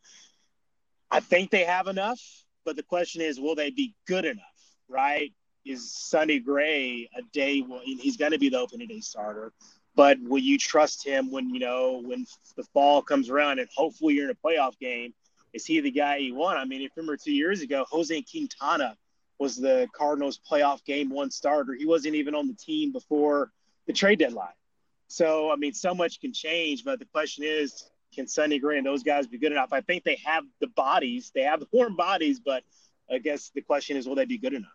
I 1.10 1.20
think 1.20 1.50
they 1.50 1.64
have 1.64 1.88
enough, 1.88 2.20
but 2.64 2.76
the 2.76 2.82
question 2.82 3.22
is, 3.22 3.40
will 3.40 3.54
they 3.54 3.70
be 3.70 3.94
good 4.06 4.24
enough, 4.24 4.44
right? 4.88 5.32
is 5.64 5.92
Sonny 5.92 6.38
Gray 6.38 7.08
a 7.16 7.22
day? 7.32 7.62
Well 7.62 7.80
he's 7.84 8.16
going 8.16 8.32
to 8.32 8.38
be 8.38 8.48
the 8.48 8.58
opening 8.58 8.88
day 8.88 9.00
starter, 9.00 9.52
but 9.94 10.18
will 10.20 10.40
you 10.40 10.58
trust 10.58 11.04
him 11.06 11.30
when 11.30 11.52
you 11.54 11.60
know 11.60 12.02
when 12.04 12.26
the 12.56 12.64
fall 12.64 13.02
comes 13.02 13.30
around 13.30 13.58
and 13.58 13.68
hopefully 13.74 14.14
you're 14.14 14.30
in 14.30 14.30
a 14.30 14.48
playoff 14.48 14.78
game? 14.78 15.14
Is 15.52 15.64
he 15.64 15.80
the 15.80 15.90
guy 15.90 16.16
you 16.16 16.34
want? 16.34 16.58
I 16.58 16.64
mean, 16.64 16.80
if 16.80 16.90
you 16.96 17.02
remember 17.02 17.16
two 17.16 17.32
years 17.32 17.60
ago, 17.60 17.84
Jose 17.88 18.22
Quintana 18.22 18.96
was 19.38 19.56
the 19.56 19.88
Cardinals' 19.92 20.40
playoff 20.50 20.84
game 20.84 21.10
one 21.10 21.30
starter. 21.30 21.74
He 21.74 21.86
wasn't 21.86 22.16
even 22.16 22.34
on 22.34 22.48
the 22.48 22.54
team 22.54 22.92
before 22.92 23.52
the 23.86 23.92
trade 23.92 24.18
deadline. 24.18 24.48
So, 25.08 25.52
I 25.52 25.56
mean, 25.56 25.74
so 25.74 25.94
much 25.94 26.20
can 26.20 26.32
change, 26.32 26.84
but 26.84 26.98
the 26.98 27.04
question 27.04 27.44
is, 27.44 27.88
can 28.14 28.26
Sonny 28.26 28.58
Gray 28.58 28.78
and 28.78 28.86
those 28.86 29.02
guys 29.02 29.26
be 29.26 29.38
good 29.38 29.52
enough? 29.52 29.72
I 29.72 29.80
think 29.80 30.04
they 30.04 30.18
have 30.24 30.44
the 30.60 30.68
bodies, 30.68 31.30
they 31.34 31.42
have 31.42 31.60
the 31.60 31.66
warm 31.72 31.94
bodies, 31.94 32.40
but 32.40 32.64
I 33.10 33.18
guess 33.18 33.50
the 33.54 33.60
question 33.60 33.96
is, 33.96 34.08
will 34.08 34.14
they 34.14 34.24
be 34.24 34.38
good 34.38 34.54
enough? 34.54 34.70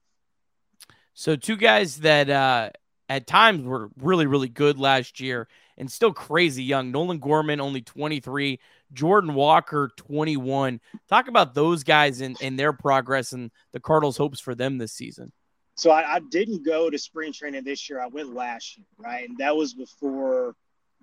So, 1.14 1.36
two 1.36 1.58
guys 1.58 1.98
that 1.98 2.30
uh, 2.30 2.70
at 3.10 3.28
times 3.28 3.64
were 3.64 3.90
really, 3.98 4.28
really 4.28 4.48
good 4.48 4.80
last 4.80 5.20
year 5.20 5.48
and 5.78 5.92
still 5.92 6.14
crazy 6.14 6.64
young. 6.64 6.92
Nolan 6.92 7.20
Gorman, 7.20 7.60
only 7.60 7.82
23. 7.82 8.60
Jordan 8.94 9.34
Walker, 9.34 9.92
21. 9.98 10.80
Talk 11.08 11.28
about 11.28 11.56
those 11.56 11.84
guys 11.84 12.22
and, 12.22 12.38
and 12.42 12.58
their 12.58 12.74
progress 12.74 13.34
and 13.34 13.52
the 13.72 13.80
Cardinals' 13.80 14.18
hopes 14.18 14.40
for 14.40 14.54
them 14.54 14.78
this 14.78 14.94
season. 14.94 15.32
So 15.76 15.92
I, 15.92 16.16
I, 16.16 16.20
didn't 16.20 16.66
go 16.66 16.90
to 16.90 16.98
spring 16.98 17.32
training 17.32 17.64
this 17.64 17.90
year. 17.90 18.02
I 18.02 18.08
went 18.08 18.34
last 18.34 18.78
year, 18.78 18.86
right? 18.98 19.28
And 19.28 19.38
that 19.38 19.56
was 19.56 19.74
before 19.74 20.56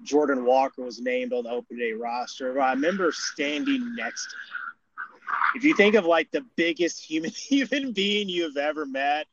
Jordan 0.03 0.45
Walker 0.45 0.83
was 0.83 1.01
named 1.01 1.33
on 1.33 1.45
the 1.45 1.51
open 1.51 1.79
day 1.79 1.93
roster. 1.93 2.61
I 2.61 2.73
remember 2.73 3.11
standing 3.11 3.95
next 3.97 4.27
to 4.27 4.37
him. 4.37 5.27
If 5.57 5.65
you 5.65 5.75
think 5.75 5.95
of 5.95 6.05
like 6.05 6.31
the 6.31 6.45
biggest 6.57 7.03
human 7.03 7.31
human 7.35 7.93
being 7.93 8.29
you've 8.29 8.59
ever 8.59 8.85
met, 8.85 9.27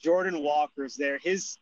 Jordan 0.00 0.40
Walker's 0.40 0.94
there. 0.94 1.18
His 1.18 1.58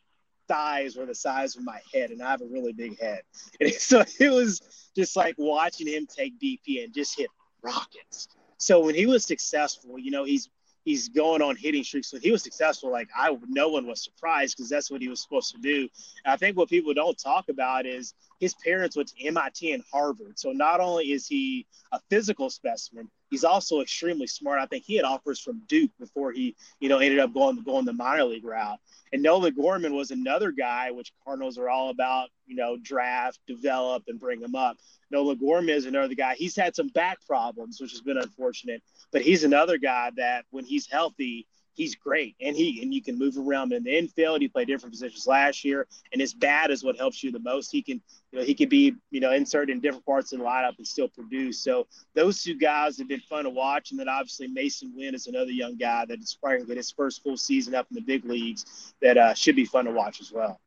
thighs 0.48 0.96
were 0.96 1.06
the 1.06 1.14
size 1.14 1.56
of 1.56 1.64
my 1.64 1.80
head, 1.92 2.10
and 2.10 2.22
I 2.22 2.30
have 2.30 2.42
a 2.42 2.46
really 2.46 2.72
big 2.72 3.00
head. 3.00 3.22
And 3.60 3.72
so 3.72 4.04
it 4.20 4.30
was 4.30 4.60
just 4.96 5.16
like 5.16 5.34
watching 5.38 5.86
him 5.86 6.06
take 6.06 6.38
BP 6.40 6.84
and 6.84 6.94
just 6.94 7.16
hit 7.16 7.28
rockets. 7.62 8.28
So 8.58 8.80
when 8.80 8.94
he 8.94 9.06
was 9.06 9.24
successful, 9.24 9.98
you 9.98 10.10
know, 10.10 10.24
he's 10.24 10.48
he's 10.84 11.08
going 11.08 11.42
on 11.42 11.56
hitting 11.56 11.82
streaks. 11.82 12.12
When 12.12 12.22
he 12.22 12.30
was 12.30 12.42
successful. 12.42 12.90
Like 12.90 13.08
I, 13.16 13.36
no 13.48 13.68
one 13.68 13.86
was 13.86 14.02
surprised 14.02 14.56
because 14.56 14.68
that's 14.68 14.90
what 14.90 15.00
he 15.00 15.08
was 15.08 15.22
supposed 15.22 15.54
to 15.54 15.60
do. 15.60 15.88
And 16.24 16.32
I 16.32 16.36
think 16.36 16.56
what 16.56 16.68
people 16.68 16.94
don't 16.94 17.18
talk 17.18 17.48
about 17.48 17.86
is 17.86 18.14
his 18.40 18.54
parents 18.54 18.96
went 18.96 19.08
to 19.08 19.24
MIT 19.26 19.72
and 19.72 19.82
Harvard. 19.90 20.38
So 20.38 20.52
not 20.52 20.80
only 20.80 21.12
is 21.12 21.26
he 21.26 21.66
a 21.92 22.00
physical 22.10 22.50
specimen, 22.50 23.10
he's 23.34 23.42
also 23.42 23.80
extremely 23.80 24.28
smart. 24.28 24.60
I 24.60 24.66
think 24.66 24.84
he 24.84 24.94
had 24.94 25.04
offers 25.04 25.40
from 25.40 25.60
Duke 25.66 25.90
before 25.98 26.30
he, 26.30 26.54
you 26.78 26.88
know, 26.88 26.98
ended 26.98 27.18
up 27.18 27.34
going 27.34 27.60
going 27.64 27.84
the 27.84 27.92
minor 27.92 28.22
league 28.22 28.44
route. 28.44 28.78
And 29.12 29.24
Nolan 29.24 29.54
Gorman 29.54 29.92
was 29.92 30.12
another 30.12 30.52
guy, 30.52 30.92
which 30.92 31.12
Cardinals 31.24 31.58
are 31.58 31.68
all 31.68 31.90
about, 31.90 32.28
you 32.46 32.54
know, 32.54 32.76
draft, 32.80 33.40
develop, 33.48 34.04
and 34.06 34.20
bring 34.20 34.40
him 34.40 34.54
up. 34.54 34.76
Nolan 35.10 35.38
Gorman 35.38 35.74
is 35.74 35.86
another 35.86 36.14
guy. 36.14 36.36
He's 36.36 36.54
had 36.54 36.76
some 36.76 36.88
back 36.88 37.18
problems, 37.26 37.80
which 37.80 37.90
has 37.90 38.02
been 38.02 38.18
unfortunate, 38.18 38.84
but 39.10 39.22
he's 39.22 39.42
another 39.42 39.78
guy 39.78 40.12
that 40.16 40.44
when 40.50 40.64
he's 40.64 40.88
healthy, 40.88 41.48
he's 41.74 41.94
great. 41.94 42.36
And 42.40 42.56
he 42.56 42.80
and 42.82 42.92
you 42.94 43.02
can 43.02 43.18
move 43.18 43.36
around 43.36 43.72
in 43.72 43.84
the 43.84 43.96
infield. 43.96 44.40
He 44.40 44.48
played 44.48 44.68
different 44.68 44.92
positions 44.92 45.26
last 45.26 45.64
year, 45.64 45.86
and 46.12 46.20
his 46.20 46.32
bat 46.32 46.70
is 46.70 46.82
what 46.82 46.96
helps 46.96 47.22
you 47.22 47.30
the 47.30 47.40
most. 47.40 47.70
He 47.70 47.82
can, 47.82 48.00
you 48.32 48.38
know, 48.38 48.44
he 48.44 48.54
could 48.54 48.68
be, 48.68 48.94
you 49.10 49.20
know, 49.20 49.32
inserted 49.32 49.74
in 49.74 49.80
different 49.80 50.06
parts 50.06 50.32
of 50.32 50.38
the 50.38 50.44
lineup 50.44 50.76
and 50.78 50.86
still 50.86 51.08
produce. 51.08 51.58
So 51.60 51.86
those 52.14 52.42
two 52.42 52.56
guys 52.56 52.98
have 52.98 53.08
been 53.08 53.20
fun 53.20 53.44
to 53.44 53.50
watch. 53.50 53.90
And 53.90 54.00
then 54.00 54.08
obviously 54.08 54.48
Masyn 54.48 54.94
Winn 54.94 55.14
is 55.14 55.26
another 55.26 55.50
young 55.50 55.76
guy 55.76 56.04
that 56.06 56.18
is 56.20 56.36
probably 56.40 56.58
going 56.58 56.66
to 56.66 56.74
get 56.74 56.76
his 56.78 56.90
first 56.90 57.22
full 57.22 57.36
season 57.36 57.74
up 57.74 57.86
in 57.90 57.94
the 57.94 58.00
big 58.00 58.24
leagues 58.24 58.94
that 59.02 59.18
uh, 59.18 59.34
should 59.34 59.56
be 59.56 59.64
fun 59.64 59.84
to 59.84 59.92
watch 59.92 60.20
as 60.20 60.32
well. 60.32 60.60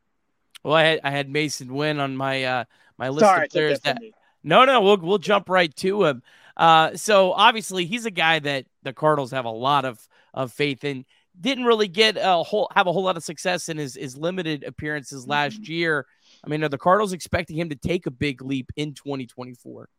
Well, 0.64 0.76
I 0.76 0.84
had 0.84 1.00
I 1.04 1.12
had 1.12 1.30
Masyn 1.30 1.72
Winn 1.72 2.00
on 2.00 2.18
my 2.18 2.44
uh, 2.44 2.64
my 2.98 3.10
list 3.10 3.22
Sorry, 3.22 3.46
of 3.46 3.52
players 3.52 3.80
that. 3.82 4.02
No, 4.44 4.66
no, 4.66 4.82
we'll 4.82 4.98
we'll 4.98 5.18
jump 5.18 5.50
right 5.50 5.76
to 5.78 6.06
him. 6.06 6.24
Uh, 6.56 6.96
so 6.96 7.34
obviously 7.34 7.86
he's 7.86 8.06
a 8.06 8.12
guy 8.12 8.40
that 8.40 8.66
the 8.84 8.94
Cardinals 8.94 9.32
have 9.32 9.46
a 9.46 9.50
lot 9.50 9.86
of 9.86 10.07
of 10.34 10.52
faith 10.52 10.84
and 10.84 11.06
Didn't 11.40 11.66
really 11.66 11.88
get 11.88 12.18
a 12.18 12.44
whole 12.44 12.70
have 12.76 12.88
a 12.88 12.92
whole 12.92 13.04
lot 13.04 13.18
of 13.18 13.24
success 13.24 13.70
in 13.70 13.78
his 13.78 13.96
his 13.96 14.18
limited 14.18 14.64
appearances 14.64 15.28
last 15.28 15.62
mm-hmm. 15.62 15.72
year. 15.72 16.06
I 16.44 16.50
mean, 16.50 16.64
are 16.64 16.70
the 16.70 16.78
Cardinals 16.78 17.14
expecting 17.14 17.58
him 17.58 17.70
to 17.70 17.76
take 17.76 18.06
a 18.06 18.12
big 18.12 18.42
leap 18.42 18.72
in 18.76 18.94
2024? 18.94 19.90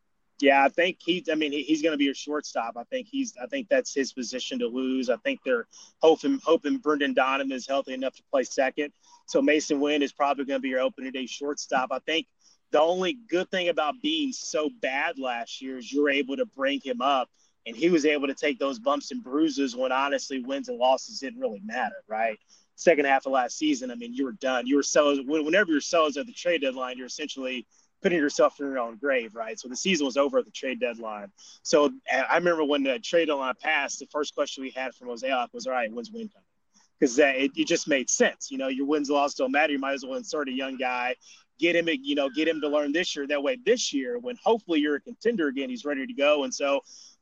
Yeah, 0.41 0.65
I 0.65 0.69
think 0.69 0.99
he. 1.01 1.25
I 1.31 1.35
mean, 1.35 1.51
he's 1.51 1.83
going 1.83 1.93
to 1.93 1.99
be 1.99 2.11
a 2.11 2.15
shortstop. 2.15 2.77
I 2.77 2.85
think 2.85 3.09
he's. 3.11 3.35
I 3.43 3.47
think 3.47 3.69
that's 3.69 3.93
his 3.93 4.13
position 4.13 4.61
to 4.61 4.69
lose. 4.69 5.11
I 5.11 5.17
think 5.17 5.41
they're 5.45 5.67
hoping 6.01 6.41
hoping 6.45 6.79
Brendan 6.79 7.15
Donovan 7.15 7.51
is 7.51 7.67
healthy 7.67 7.95
enough 7.95 8.15
to 8.17 8.23
play 8.31 8.45
second. 8.45 8.93
So 9.27 9.43
Masyn 9.43 9.81
Winn 9.81 10.01
is 10.01 10.13
probably 10.13 10.45
going 10.45 10.59
to 10.59 10.63
be 10.63 10.69
your 10.69 10.81
opening 10.81 11.11
day 11.11 11.27
shortstop. 11.27 11.91
I 11.91 11.99
think 12.01 12.29
the 12.71 12.81
only 12.81 13.19
good 13.29 13.51
thing 13.51 13.69
about 13.69 13.95
being 14.01 14.33
so 14.33 14.71
bad 14.81 15.19
last 15.19 15.61
year 15.61 15.79
is 15.79 15.93
you're 15.93 16.11
able 16.11 16.37
to 16.37 16.47
bring 16.47 16.81
him 16.81 17.01
up 17.01 17.29
and 17.69 17.77
he 17.77 17.91
was 17.91 18.07
able 18.07 18.27
to 18.27 18.35
take 18.35 18.59
those 18.59 18.79
bumps 18.79 19.11
and 19.11 19.23
bruises 19.23 19.77
when 19.77 19.93
honestly 19.93 20.41
wins 20.41 20.69
and 20.69 20.79
losses 20.79 21.21
didn't 21.21 21.39
really 21.39 21.61
matter, 21.65 22.03
right? 22.09 22.39
Second 22.77 23.05
half 23.05 23.27
of 23.27 23.33
last 23.33 23.59
season, 23.59 23.91
I 23.91 23.95
mean, 23.95 24.15
you 24.15 24.25
were 24.25 24.33
done. 24.33 24.67
You 24.67 24.77
were 24.77 24.83
sellers 24.83 25.19
whenever 25.25 25.71
you're 25.71 25.81
sellers 25.81 26.17
at 26.17 26.27
the 26.27 26.33
trade 26.33 26.63
deadline, 26.63 26.97
you're 26.97 27.07
essentially 27.07 27.67
putting 28.03 28.19
yourself 28.19 28.59
in 28.61 28.67
your 28.67 28.79
own 28.79 28.97
grave, 28.97 29.35
right? 29.35 29.59
So 29.59 29.69
the 29.69 29.77
season 29.77 30.07
was 30.07 30.17
over 30.17 30.39
at 30.39 30.45
the 30.45 30.51
trade 30.53 30.81
deadline. 30.81 31.29
So 31.63 31.93
I 32.11 32.37
remember 32.37 32.65
when 32.65 32.85
the 32.85 32.99
trade 33.01 33.27
deadline 33.27 33.55
passed, 33.61 33.99
the 33.99 34.07
first 34.07 34.35
question 34.35 34.63
we 34.63 34.71
had 34.71 34.95
from 34.95 35.09
Mozeliak 35.09 35.49
was, 35.53 35.67
"All 35.67 35.73
right, 35.73 35.93
when's 35.93 36.11
Winn 36.11 36.29
coming?" 36.29 36.45
Because 36.99 37.19
it, 37.19 37.51
it 37.57 37.67
just 37.67 37.89
made 37.89 38.09
sense. 38.09 38.51
You 38.51 38.59
know, 38.59 38.69
your 38.69 38.87
wins 38.87 39.09
and 39.09 39.17
loss 39.17 39.35
don't 39.35 39.53
matter. 39.53 39.73
You 39.73 39.79
might 39.79 39.95
as 39.95 40.05
well 40.05 40.17
insert 40.17 40.49
a 40.49 40.53
young 40.53 40.77
guy 40.77 41.17
get 41.59 41.77
him, 41.77 41.89
you 42.03 42.15
know, 42.15 42.29
get 42.31 42.49
him 42.49 42.61
to 42.61 42.69
learn 42.69 42.93
this 42.93 43.15
year. 43.15 43.27
That 43.27 43.43
way, 43.43 43.59
this 43.65 43.93
year, 43.93 44.19
when 44.19 44.37
hopefully 44.43 44.81
you're 44.81 44.97
a 44.97 45.01
contender 45.01 45.49
again, 45.49 45.69
he's 45.69 45.85
ready 45.85 46.07
to 46.07 46.13
go. 46.13 46.45
And 46.45 46.55
so, 46.55 46.81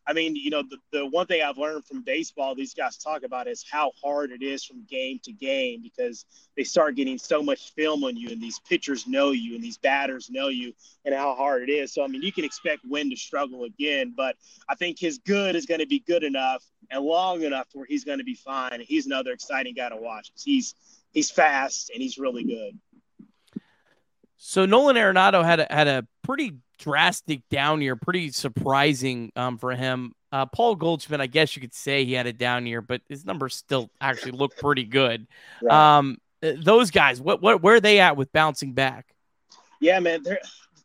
I 0.09 0.13
mean, 0.13 0.37
you 0.37 0.51
know, 0.51 0.63
the, 0.63 0.77
the 0.93 1.07
one 1.07 1.27
thing 1.27 1.43
I've 1.43 1.59
learned 1.59 1.85
from 1.85 2.03
baseball, 2.03 2.55
these 2.55 2.75
guys 2.75 2.97
talk 2.97 3.25
about 3.25 3.49
is 3.49 3.65
how 3.69 3.91
hard 4.03 4.31
it 4.31 4.41
is 4.41 4.65
from 4.65 4.85
game 4.85 5.19
to 5.25 5.33
game 5.33 5.83
because 5.83 6.25
they 6.57 6.63
start 6.63 6.95
getting 6.95 7.19
so 7.19 7.43
much 7.43 7.73
film 7.75 8.05
on 8.05 8.17
you, 8.17 8.31
and 8.31 8.41
these 8.41 8.61
pitchers 8.61 9.07
know 9.07 9.33
you, 9.33 9.57
and 9.57 9.65
these 9.65 9.79
batters 9.79 10.31
know 10.31 10.49
you, 10.49 10.73
and 11.05 11.15
how 11.15 11.35
hard 11.35 11.69
it 11.69 11.73
is. 11.73 11.93
So, 11.93 12.05
I 12.05 12.07
mean, 12.07 12.23
you 12.23 12.33
can 12.33 12.45
expect 12.45 12.83
Winn 12.85 13.11
to 13.11 13.17
struggle 13.17 13.65
again, 13.65 14.15
but 14.17 14.37
I 14.69 14.77
think 14.77 14.99
his 14.99 15.19
good 15.19 15.57
is 15.57 15.67
going 15.67 15.81
to 15.81 15.87
be 15.87 15.99
good 15.99 16.23
enough 16.23 16.65
and 16.91 17.05
long 17.05 17.43
enough 17.43 17.67
where 17.73 17.87
he's 17.87 18.05
going 18.05 18.19
to 18.19 18.25
be 18.25 18.35
fine. 18.35 18.81
He's 18.81 19.07
another 19.07 19.33
exciting 19.33 19.75
guy 19.75 19.89
to 19.89 19.97
watch 19.97 20.31
because 20.31 20.45
he's 20.45 20.75
he's 21.13 21.31
fast 21.31 21.91
and 21.91 22.01
he's 22.01 22.19
really 22.19 22.45
good. 22.45 22.79
So 24.37 24.67
Nolan 24.67 24.97
Arenado 24.97 25.45
had 25.45 25.61
a, 25.61 25.67
had 25.71 25.89
a 25.89 26.07
pretty 26.23 26.53
drastic 26.79 27.49
down 27.51 27.83
year, 27.83 27.97
pretty 27.97 28.31
surprising 28.31 29.33
um, 29.37 29.59
for 29.59 29.73
him. 29.73 30.13
Uh, 30.33 30.47
Paul 30.47 30.77
Goldschmidt, 30.77 31.21
I 31.21 31.27
guess 31.27 31.57
you 31.57 31.61
could 31.61 31.75
say 31.75 32.05
he 32.05 32.13
had 32.13 32.27
a 32.27 32.33
down 32.33 32.67
year, 32.67 32.83
but 32.83 33.01
his 33.09 33.25
numbers 33.25 33.55
still 33.55 33.91
actually 34.01 34.33
look 34.33 34.57
pretty 34.57 34.85
good. 34.85 35.27
Right. 35.63 35.99
Um, 35.99 36.19
uh, 36.43 36.53
those 36.59 36.91
guys, 36.91 37.21
what 37.21 37.41
what 37.41 37.63
where 37.63 37.77
are 37.77 37.81
they 37.81 38.01
at 38.01 38.17
with 38.17 38.33
bouncing 38.33 38.73
back? 38.73 39.07
Yeah, 39.81 39.99
man. 40.01 40.23
the 40.23 40.39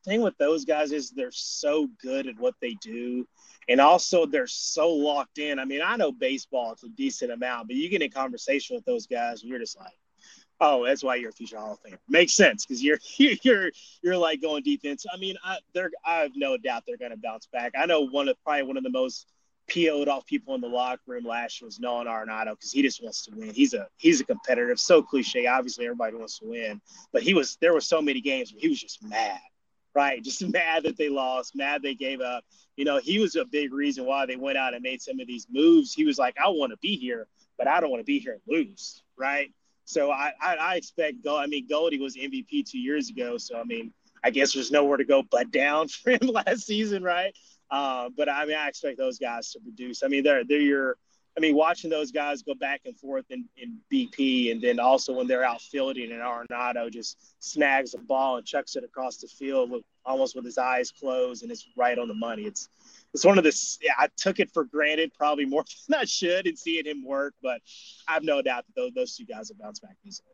thing 0.05 0.21
with 0.21 0.37
those 0.37 0.65
guys 0.65 0.91
is 0.91 1.11
they're 1.11 1.31
so 1.31 1.87
good 2.01 2.27
at 2.27 2.39
what 2.39 2.55
they 2.61 2.75
do, 2.81 3.27
and 3.67 3.81
also 3.81 4.25
they're 4.25 4.47
so 4.47 4.89
locked 4.89 5.37
in. 5.37 5.59
I 5.59 5.65
mean, 5.65 5.81
I 5.83 5.95
know 5.95 6.11
baseball 6.11 6.71
it's 6.71 6.83
a 6.83 6.89
decent 6.89 7.31
amount, 7.31 7.67
but 7.67 7.75
you 7.75 7.89
get 7.89 8.01
in 8.01 8.11
conversation 8.11 8.75
with 8.75 8.85
those 8.85 9.07
guys, 9.07 9.41
and 9.41 9.49
you're 9.49 9.59
just 9.59 9.77
like, 9.77 9.93
Oh, 10.63 10.85
that's 10.85 11.03
why 11.03 11.15
you're 11.15 11.31
a 11.31 11.33
future 11.33 11.57
Hall 11.57 11.73
of 11.73 11.79
Famer. 11.81 11.97
Makes 12.07 12.33
sense 12.33 12.65
because 12.65 12.83
you're 12.83 12.99
you're 13.17 13.71
you're 14.03 14.17
like 14.17 14.41
going 14.41 14.63
defense. 14.63 15.05
I 15.11 15.17
mean, 15.17 15.35
I, 15.43 15.57
they're 15.73 15.89
I 16.05 16.19
have 16.19 16.31
no 16.35 16.55
doubt 16.55 16.83
they're 16.87 16.97
going 16.97 17.11
to 17.11 17.17
bounce 17.17 17.47
back. 17.51 17.73
I 17.77 17.87
know 17.87 18.01
one 18.01 18.29
of 18.29 18.37
probably 18.43 18.63
one 18.63 18.77
of 18.77 18.83
the 18.83 18.91
most 18.91 19.25
PO'd 19.67 20.07
off 20.07 20.25
people 20.25 20.53
in 20.53 20.61
the 20.61 20.67
locker 20.67 21.01
room 21.07 21.25
last 21.25 21.59
year 21.59 21.67
was 21.67 21.79
Nolan 21.79 22.07
Arenado 22.07 22.51
because 22.51 22.71
he 22.71 22.83
just 22.83 23.01
wants 23.01 23.25
to 23.25 23.31
win. 23.35 23.53
He's 23.53 23.73
a 23.73 23.87
he's 23.97 24.21
a 24.21 24.23
competitor. 24.23 24.75
So 24.77 25.01
cliche. 25.01 25.47
Obviously, 25.47 25.85
everybody 25.85 26.15
wants 26.15 26.37
to 26.39 26.45
win, 26.45 26.79
but 27.11 27.23
he 27.23 27.33
was 27.33 27.57
there 27.59 27.73
were 27.73 27.81
so 27.81 27.99
many 27.99 28.21
games 28.21 28.53
where 28.53 28.61
he 28.61 28.69
was 28.69 28.79
just 28.79 29.03
mad, 29.03 29.39
right? 29.95 30.23
Just 30.23 30.47
mad 30.47 30.83
that 30.83 30.95
they 30.95 31.09
lost, 31.09 31.55
mad 31.55 31.81
they 31.81 31.95
gave 31.95 32.21
up. 32.21 32.43
You 32.75 32.85
know, 32.85 32.99
he 32.99 33.19
was 33.19 33.35
a 33.35 33.45
big 33.45 33.73
reason 33.73 34.05
why 34.05 34.27
they 34.27 34.35
went 34.35 34.57
out 34.57 34.75
and 34.75 34.83
made 34.83 35.01
some 35.01 35.19
of 35.19 35.27
these 35.27 35.47
moves. 35.51 35.93
He 35.93 36.05
was 36.05 36.19
like, 36.19 36.35
I 36.43 36.49
want 36.49 36.71
to 36.71 36.77
be 36.77 36.95
here, 36.97 37.27
but 37.57 37.67
I 37.67 37.79
don't 37.79 37.89
want 37.89 38.01
to 38.01 38.05
be 38.05 38.19
here 38.19 38.33
and 38.33 38.41
lose, 38.47 39.03
right? 39.17 39.51
So 39.85 40.11
I, 40.11 40.31
I, 40.41 40.55
I 40.55 40.75
expect 40.75 41.23
Go. 41.23 41.37
I 41.37 41.47
mean, 41.47 41.67
Goldie 41.67 41.99
was 41.99 42.15
MVP 42.15 42.69
two 42.69 42.79
years 42.79 43.09
ago. 43.09 43.37
So 43.37 43.59
I 43.59 43.63
mean, 43.63 43.93
I 44.23 44.29
guess 44.29 44.53
there's 44.53 44.71
nowhere 44.71 44.97
to 44.97 45.05
go 45.05 45.23
but 45.29 45.51
down 45.51 45.87
for 45.89 46.11
him 46.11 46.27
last 46.27 46.65
season, 46.65 47.03
right? 47.03 47.33
Uh, 47.69 48.09
but 48.15 48.29
I 48.29 48.45
mean, 48.45 48.57
I 48.57 48.67
expect 48.67 48.97
those 48.97 49.17
guys 49.17 49.51
to 49.51 49.59
produce. 49.59 50.03
I 50.03 50.07
mean, 50.07 50.23
they're 50.23 50.43
they're 50.43 50.59
your. 50.59 50.97
I 51.37 51.39
mean, 51.39 51.55
watching 51.55 51.89
those 51.89 52.11
guys 52.11 52.41
go 52.41 52.53
back 52.55 52.81
and 52.83 52.97
forth 52.99 53.23
in, 53.29 53.45
in 53.55 53.77
BP, 53.89 54.51
and 54.51 54.61
then 54.61 54.81
also 54.81 55.13
when 55.13 55.27
they're 55.27 55.45
out 55.45 55.61
fielding 55.61 56.11
and 56.11 56.19
Arenado 56.19 56.91
just 56.91 57.33
snags 57.39 57.91
the 57.93 57.99
ball 57.99 58.35
and 58.35 58.45
chucks 58.45 58.75
it 58.75 58.83
across 58.83 59.15
the 59.15 59.29
field 59.29 59.71
with, 59.71 59.83
almost 60.05 60.35
with 60.35 60.43
his 60.43 60.57
eyes 60.57 60.91
closed, 60.91 61.43
and 61.43 61.49
it's 61.49 61.65
right 61.77 61.97
on 61.97 62.09
the 62.09 62.13
money. 62.13 62.41
It's 62.41 62.67
it's 63.13 63.25
one 63.25 63.37
of 63.37 63.43
the 63.43 63.77
yeah, 63.81 63.93
I 63.97 64.07
took 64.15 64.39
it 64.39 64.51
for 64.51 64.63
granted 64.63 65.13
probably 65.13 65.45
more 65.45 65.63
than 65.87 65.99
I 65.99 66.05
should 66.05 66.47
in 66.47 66.55
seeing 66.55 66.85
him 66.85 67.03
work, 67.05 67.33
but 67.41 67.61
I 68.07 68.13
have 68.13 68.23
no 68.23 68.41
doubt 68.41 68.65
that 68.67 68.75
those, 68.75 68.91
those 68.93 69.15
two 69.15 69.25
guys 69.25 69.49
will 69.49 69.63
bounce 69.63 69.79
back 69.79 69.97
easily. 70.05 70.29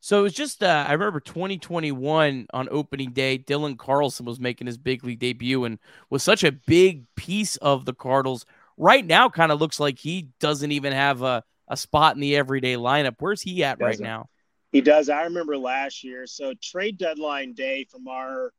So 0.00 0.18
it 0.18 0.22
was 0.22 0.32
just 0.32 0.64
uh, 0.64 0.84
I 0.88 0.92
remember 0.92 1.20
2021 1.20 2.48
on 2.52 2.68
opening 2.70 3.12
day, 3.12 3.38
Dylan 3.38 3.78
Carlson 3.78 4.26
was 4.26 4.40
making 4.40 4.66
his 4.66 4.76
big 4.76 5.04
league 5.04 5.20
debut 5.20 5.64
and 5.64 5.78
was 6.10 6.24
such 6.24 6.42
a 6.42 6.50
big 6.50 7.06
piece 7.14 7.56
of 7.56 7.84
the 7.84 7.94
Cardinals. 7.94 8.44
Right 8.76 9.06
now, 9.06 9.28
kind 9.28 9.52
of 9.52 9.60
looks 9.60 9.78
like 9.78 9.98
he 9.98 10.30
doesn't 10.40 10.72
even 10.72 10.92
have 10.92 11.22
a, 11.22 11.44
a 11.68 11.76
spot 11.76 12.16
in 12.16 12.20
the 12.20 12.36
everyday 12.36 12.74
lineup. 12.74 13.14
Where's 13.20 13.42
he 13.42 13.62
at 13.62 13.80
right 13.80 14.00
now? 14.00 14.28
He 14.72 14.80
does. 14.80 15.08
I 15.08 15.22
remember 15.24 15.56
last 15.56 16.02
year. 16.02 16.26
So 16.26 16.52
trade 16.60 16.98
deadline 16.98 17.52
day 17.52 17.84
from 17.84 18.08
our 18.08 18.52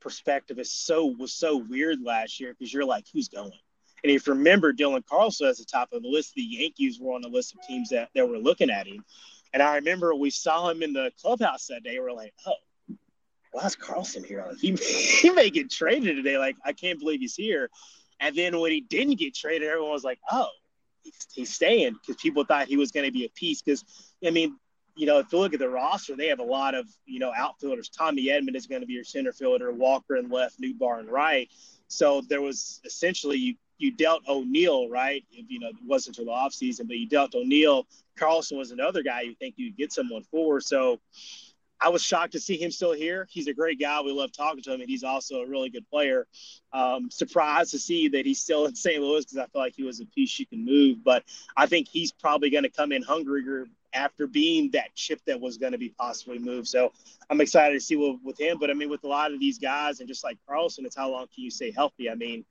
perspective 0.00 0.58
is 0.58 0.72
so 0.72 1.06
was 1.06 1.32
so 1.32 1.56
weird 1.56 2.02
last 2.02 2.40
year 2.40 2.54
because 2.58 2.72
you're 2.72 2.84
like, 2.84 3.06
who's 3.12 3.28
going? 3.28 3.52
And 4.02 4.10
if 4.10 4.26
you 4.26 4.32
remember, 4.32 4.72
Dylan 4.72 5.04
Carlson 5.04 5.48
at 5.48 5.58
the 5.58 5.64
top 5.64 5.92
of 5.92 6.02
the 6.02 6.08
list, 6.08 6.34
the 6.34 6.42
Yankees 6.42 6.98
were 6.98 7.14
on 7.14 7.22
the 7.22 7.28
list 7.28 7.54
of 7.54 7.60
teams 7.66 7.90
that, 7.90 8.08
that 8.14 8.26
were 8.26 8.38
looking 8.38 8.70
at 8.70 8.86
him. 8.86 9.04
And 9.52 9.62
I 9.62 9.76
remember 9.76 10.14
we 10.14 10.30
saw 10.30 10.70
him 10.70 10.82
in 10.82 10.92
the 10.92 11.12
clubhouse 11.20 11.66
that 11.66 11.82
day. 11.82 11.98
We're 11.98 12.12
like, 12.12 12.32
oh, 12.46 12.54
why 13.52 13.66
is 13.66 13.76
Carlson 13.76 14.24
here. 14.24 14.44
Like, 14.46 14.58
he, 14.58 14.74
he 15.20 15.30
may 15.30 15.50
get 15.50 15.70
traded 15.70 16.16
today. 16.16 16.38
Like, 16.38 16.56
I 16.64 16.72
can't 16.72 16.98
believe 16.98 17.20
he's 17.20 17.34
here. 17.34 17.70
And 18.20 18.36
then 18.36 18.58
when 18.60 18.70
he 18.70 18.80
didn't 18.80 19.18
get 19.18 19.34
traded, 19.34 19.68
everyone 19.68 19.90
was 19.90 20.04
like, 20.04 20.20
oh, 20.30 20.48
he's, 21.02 21.26
he's 21.32 21.54
staying 21.54 21.94
because 21.94 22.20
people 22.20 22.44
thought 22.44 22.68
he 22.68 22.76
was 22.76 22.92
going 22.92 23.06
to 23.06 23.12
be 23.12 23.24
a 23.24 23.30
piece. 23.30 23.62
Because, 23.62 23.84
I 24.24 24.30
mean, 24.30 24.56
you 24.96 25.06
know, 25.06 25.18
if 25.18 25.32
you 25.32 25.38
look 25.38 25.54
at 25.54 25.60
the 25.60 25.68
roster, 25.68 26.16
they 26.16 26.28
have 26.28 26.40
a 26.40 26.44
lot 26.44 26.74
of, 26.74 26.86
you 27.06 27.18
know, 27.18 27.32
outfielders. 27.36 27.88
Tommy 27.88 28.26
Edman 28.26 28.54
is 28.54 28.66
going 28.66 28.80
to 28.80 28.86
be 28.86 28.94
your 28.94 29.04
center 29.04 29.32
fielder, 29.32 29.72
Walker 29.72 30.16
and 30.16 30.30
left, 30.30 30.60
Nootbaar 30.60 31.00
and 31.00 31.10
right. 31.10 31.48
So 31.88 32.22
there 32.28 32.40
was 32.40 32.80
essentially 32.84 33.36
you 33.36 33.54
you 33.78 33.90
dealt 33.90 34.28
O'Neill, 34.28 34.90
right? 34.90 35.24
If, 35.32 35.50
you 35.50 35.58
know, 35.58 35.68
it 35.68 35.76
wasn't 35.86 36.18
until 36.18 36.34
the 36.34 36.38
offseason, 36.38 36.86
but 36.86 36.98
you 36.98 37.08
dealt 37.08 37.34
O'Neill. 37.34 37.86
Carlson 38.16 38.58
was 38.58 38.72
another 38.72 39.02
guy 39.02 39.22
you 39.22 39.34
think 39.34 39.54
you'd 39.56 39.76
get 39.76 39.90
someone 39.90 40.22
for. 40.30 40.60
So 40.60 41.00
I 41.80 41.88
was 41.88 42.02
shocked 42.02 42.32
to 42.32 42.40
see 42.40 42.60
him 42.60 42.70
still 42.70 42.92
here. 42.92 43.26
He's 43.30 43.46
a 43.46 43.54
great 43.54 43.80
guy. 43.80 44.02
We 44.02 44.12
love 44.12 44.32
talking 44.32 44.62
to 44.62 44.74
him, 44.74 44.80
and 44.82 44.90
he's 44.90 45.02
also 45.02 45.40
a 45.40 45.46
really 45.46 45.70
good 45.70 45.88
player. 45.88 46.26
Um, 46.72 47.10
surprised 47.10 47.70
to 47.70 47.78
see 47.78 48.08
that 48.08 48.26
he's 48.26 48.40
still 48.40 48.66
in 48.66 48.74
St. 48.74 49.02
Louis 49.02 49.24
because 49.24 49.38
I 49.38 49.46
feel 49.46 49.62
like 49.62 49.74
he 49.74 49.82
was 49.82 50.00
a 50.00 50.06
piece 50.06 50.38
you 50.38 50.46
can 50.46 50.64
move. 50.64 50.98
But 51.02 51.24
I 51.56 51.66
think 51.66 51.88
he's 51.88 52.12
probably 52.12 52.50
going 52.50 52.64
to 52.64 52.70
come 52.70 52.92
in 52.92 53.02
hungrier 53.02 53.66
after 53.92 54.26
being 54.26 54.70
that 54.72 54.94
chip 54.94 55.20
that 55.26 55.40
was 55.40 55.58
going 55.58 55.72
to 55.72 55.78
be 55.78 55.90
possibly 55.90 56.38
moved. 56.38 56.68
So 56.68 56.92
I'm 57.28 57.40
excited 57.40 57.74
to 57.74 57.80
see 57.80 57.96
what 57.96 58.22
with 58.22 58.40
him. 58.40 58.58
But 58.58 58.70
I 58.70 58.74
mean, 58.74 58.88
with 58.88 59.04
a 59.04 59.08
lot 59.08 59.32
of 59.32 59.40
these 59.40 59.58
guys, 59.58 60.00
and 60.00 60.08
just 60.08 60.24
like 60.24 60.38
Carlson, 60.46 60.86
it's 60.86 60.96
how 60.96 61.10
long 61.10 61.26
can 61.34 61.44
you 61.44 61.50
stay 61.50 61.70
healthy? 61.70 62.10
I 62.10 62.14
mean, 62.14 62.44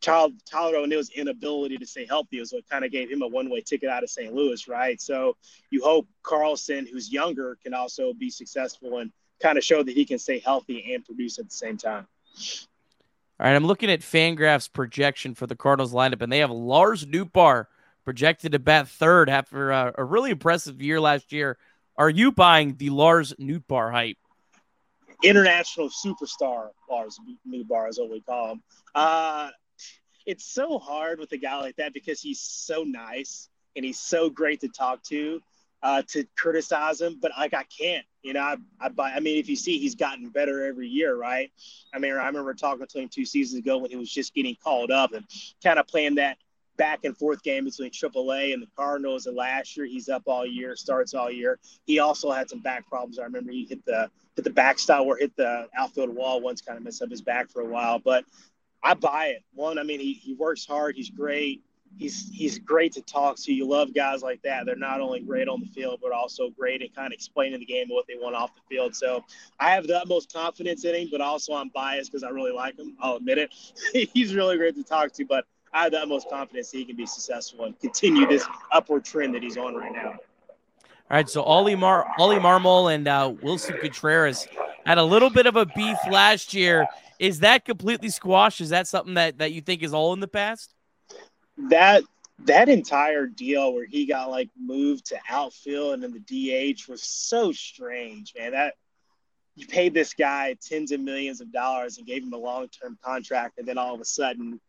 Child, 0.00 0.34
Tyler 0.44 0.76
O'Neill's 0.76 1.10
inability 1.10 1.78
to 1.78 1.86
stay 1.86 2.06
healthy 2.06 2.38
is 2.38 2.52
what 2.52 2.68
kind 2.68 2.84
of 2.84 2.92
gave 2.92 3.10
him 3.10 3.22
a 3.22 3.26
one 3.26 3.48
way 3.48 3.60
ticket 3.60 3.88
out 3.88 4.02
of 4.02 4.10
St. 4.10 4.32
Louis, 4.32 4.68
right? 4.68 5.00
So 5.00 5.36
you 5.70 5.82
hope 5.82 6.06
Carlson, 6.22 6.86
who's 6.90 7.10
younger, 7.10 7.56
can 7.62 7.74
also 7.74 8.12
be 8.12 8.30
successful 8.30 8.98
and 8.98 9.10
kind 9.40 9.58
of 9.58 9.64
show 9.64 9.82
that 9.82 9.92
he 9.92 10.04
can 10.04 10.18
stay 10.18 10.38
healthy 10.38 10.92
and 10.94 11.04
produce 11.04 11.38
at 11.38 11.48
the 11.48 11.54
same 11.54 11.76
time. 11.76 12.06
All 13.38 13.46
right, 13.46 13.54
I'm 13.54 13.66
looking 13.66 13.90
at 13.90 14.00
Fangraphs 14.00 14.72
projection 14.72 15.34
for 15.34 15.46
the 15.46 15.56
Cardinals 15.56 15.92
lineup, 15.92 16.22
and 16.22 16.32
they 16.32 16.38
have 16.38 16.50
Lars 16.50 17.04
Nootbaar 17.04 17.66
projected 18.06 18.52
to 18.52 18.58
bat 18.58 18.88
third 18.88 19.28
after 19.28 19.72
a, 19.72 19.92
a 19.98 20.04
really 20.04 20.30
impressive 20.30 20.80
year 20.80 21.00
last 21.00 21.32
year. 21.32 21.58
Are 21.98 22.08
you 22.08 22.30
buying 22.30 22.76
the 22.76 22.88
Lars 22.90 23.34
Nootbaar 23.34 23.90
hype? 23.90 24.16
International 25.24 25.90
superstar 25.90 26.68
Lars 26.88 27.18
Nootbaar 27.46 27.88
is 27.88 27.98
what 27.98 28.10
we 28.10 28.20
call 28.20 28.52
him. 28.52 28.62
Uh, 28.94 29.50
it's 30.24 30.44
so 30.44 30.78
hard 30.78 31.18
with 31.18 31.32
a 31.32 31.36
guy 31.36 31.58
like 31.58 31.76
that 31.76 31.92
because 31.92 32.20
he's 32.20 32.40
so 32.40 32.84
nice 32.84 33.48
and 33.74 33.84
he's 33.84 33.98
so 33.98 34.30
great 34.30 34.60
to 34.60 34.68
talk 34.68 35.02
to. 35.04 35.40
Uh, 35.82 36.02
to 36.08 36.24
criticize 36.36 37.00
him, 37.00 37.18
but 37.20 37.30
like 37.38 37.54
I 37.54 37.62
can't, 37.64 38.04
you 38.22 38.32
know. 38.32 38.40
I, 38.40 38.56
I, 38.80 38.90
I 38.98 39.20
mean, 39.20 39.38
if 39.38 39.48
you 39.48 39.54
see, 39.54 39.78
he's 39.78 39.94
gotten 39.94 40.30
better 40.30 40.64
every 40.64 40.88
year, 40.88 41.14
right? 41.14 41.52
I 41.94 41.98
mean, 41.98 42.12
I 42.12 42.26
remember 42.26 42.54
talking 42.54 42.86
to 42.86 42.98
him 42.98 43.08
two 43.08 43.26
seasons 43.26 43.60
ago 43.60 43.78
when 43.78 43.90
he 43.90 43.96
was 43.96 44.10
just 44.10 44.34
getting 44.34 44.56
called 44.64 44.90
up 44.90 45.12
and 45.12 45.24
kind 45.62 45.78
of 45.78 45.86
playing 45.86 46.16
that 46.16 46.38
back 46.76 47.04
and 47.04 47.16
forth 47.16 47.42
game 47.42 47.64
between 47.64 47.90
AAA 47.90 48.52
and 48.52 48.62
the 48.62 48.68
Cardinals. 48.76 49.26
And 49.26 49.36
last 49.36 49.76
year, 49.76 49.86
he's 49.86 50.08
up 50.08 50.22
all 50.26 50.46
year, 50.46 50.76
starts 50.76 51.14
all 51.14 51.30
year. 51.30 51.58
He 51.84 51.98
also 51.98 52.30
had 52.30 52.48
some 52.48 52.60
back 52.60 52.86
problems. 52.88 53.18
I 53.18 53.24
remember 53.24 53.52
he 53.52 53.66
hit 53.68 53.84
the 53.84 54.10
hit 54.34 54.44
the 54.44 54.50
backstop 54.50 55.06
or 55.06 55.16
hit 55.16 55.36
the 55.36 55.68
outfield 55.76 56.14
wall 56.14 56.40
once, 56.40 56.60
kind 56.60 56.78
of 56.78 56.84
messed 56.84 57.02
up 57.02 57.10
his 57.10 57.22
back 57.22 57.50
for 57.50 57.62
a 57.62 57.66
while. 57.66 57.98
But 57.98 58.24
I 58.82 58.94
buy 58.94 59.26
it. 59.26 59.42
One, 59.54 59.78
I 59.78 59.82
mean, 59.82 60.00
he, 60.00 60.12
he 60.12 60.34
works 60.34 60.64
hard. 60.64 60.94
He's 60.96 61.10
great. 61.10 61.62
He's 61.98 62.28
he's 62.28 62.58
great 62.58 62.92
to 62.92 63.02
talk 63.02 63.36
to. 63.44 63.52
You 63.52 63.66
love 63.66 63.94
guys 63.94 64.22
like 64.22 64.42
that. 64.42 64.66
They're 64.66 64.76
not 64.76 65.00
only 65.00 65.20
great 65.20 65.48
on 65.48 65.60
the 65.60 65.66
field, 65.66 66.00
but 66.02 66.12
also 66.12 66.50
great 66.50 66.82
at 66.82 66.94
kind 66.94 67.06
of 67.06 67.12
explaining 67.12 67.58
the 67.58 67.64
game 67.64 67.84
and 67.84 67.92
what 67.92 68.06
they 68.06 68.16
want 68.16 68.36
off 68.36 68.54
the 68.54 68.60
field. 68.68 68.94
So 68.94 69.24
I 69.58 69.70
have 69.70 69.86
the 69.86 69.98
utmost 69.98 70.30
confidence 70.30 70.84
in 70.84 70.94
him, 70.94 71.08
but 71.10 71.22
also 71.22 71.54
I'm 71.54 71.70
biased 71.70 72.12
because 72.12 72.22
I 72.22 72.28
really 72.28 72.52
like 72.52 72.78
him. 72.78 72.96
I'll 73.00 73.16
admit 73.16 73.38
it. 73.38 73.54
he's 74.12 74.34
really 74.34 74.58
great 74.58 74.74
to 74.74 74.84
talk 74.84 75.12
to, 75.14 75.24
but 75.24 75.46
I 75.72 75.84
have 75.84 75.92
the 75.92 76.00
utmost 76.00 76.28
confidence 76.30 76.70
he 76.70 76.84
can 76.84 76.96
be 76.96 77.06
successful 77.06 77.64
and 77.64 77.78
continue 77.80 78.26
this 78.26 78.44
upward 78.72 79.04
trend 79.04 79.34
that 79.34 79.42
he's 79.42 79.56
on 79.56 79.74
right 79.74 79.92
now. 79.92 80.14
All 81.08 81.16
right, 81.16 81.28
so 81.28 81.42
Oli 81.42 81.76
Mar 81.76 82.06
Oli 82.18 82.36
Marmol 82.36 82.92
and 82.92 83.06
uh, 83.06 83.32
Willson 83.42 83.80
Contreras 83.80 84.48
had 84.84 84.98
a 84.98 85.04
little 85.04 85.30
bit 85.30 85.46
of 85.46 85.56
a 85.56 85.66
beef 85.66 85.98
last 86.10 86.54
year 86.54 86.86
is 87.18 87.40
that 87.40 87.64
completely 87.64 88.08
squashed? 88.08 88.60
Is 88.60 88.70
that 88.70 88.86
something 88.86 89.14
that 89.14 89.38
that 89.38 89.52
you 89.52 89.60
think 89.60 89.82
is 89.82 89.94
all 89.94 90.12
in 90.12 90.20
the 90.20 90.28
past? 90.28 90.74
That 91.70 92.02
that 92.44 92.68
entire 92.68 93.26
deal 93.26 93.72
where 93.72 93.86
he 93.86 94.06
got 94.06 94.30
like 94.30 94.50
moved 94.58 95.06
to 95.06 95.18
outfield 95.28 95.94
and 95.94 96.02
then 96.02 96.12
the 96.12 96.74
DH 96.74 96.88
was 96.88 97.02
so 97.02 97.52
strange, 97.52 98.34
man. 98.38 98.52
That 98.52 98.74
you 99.54 99.66
paid 99.66 99.94
this 99.94 100.12
guy 100.12 100.56
tens 100.60 100.92
of 100.92 101.00
millions 101.00 101.40
of 101.40 101.50
dollars 101.52 101.96
and 101.96 102.06
gave 102.06 102.22
him 102.22 102.32
a 102.32 102.38
long 102.38 102.68
term 102.68 102.98
contract, 103.02 103.58
and 103.58 103.66
then 103.66 103.78
all 103.78 103.94
of 103.94 104.00
a 104.00 104.04
sudden, 104.04 104.60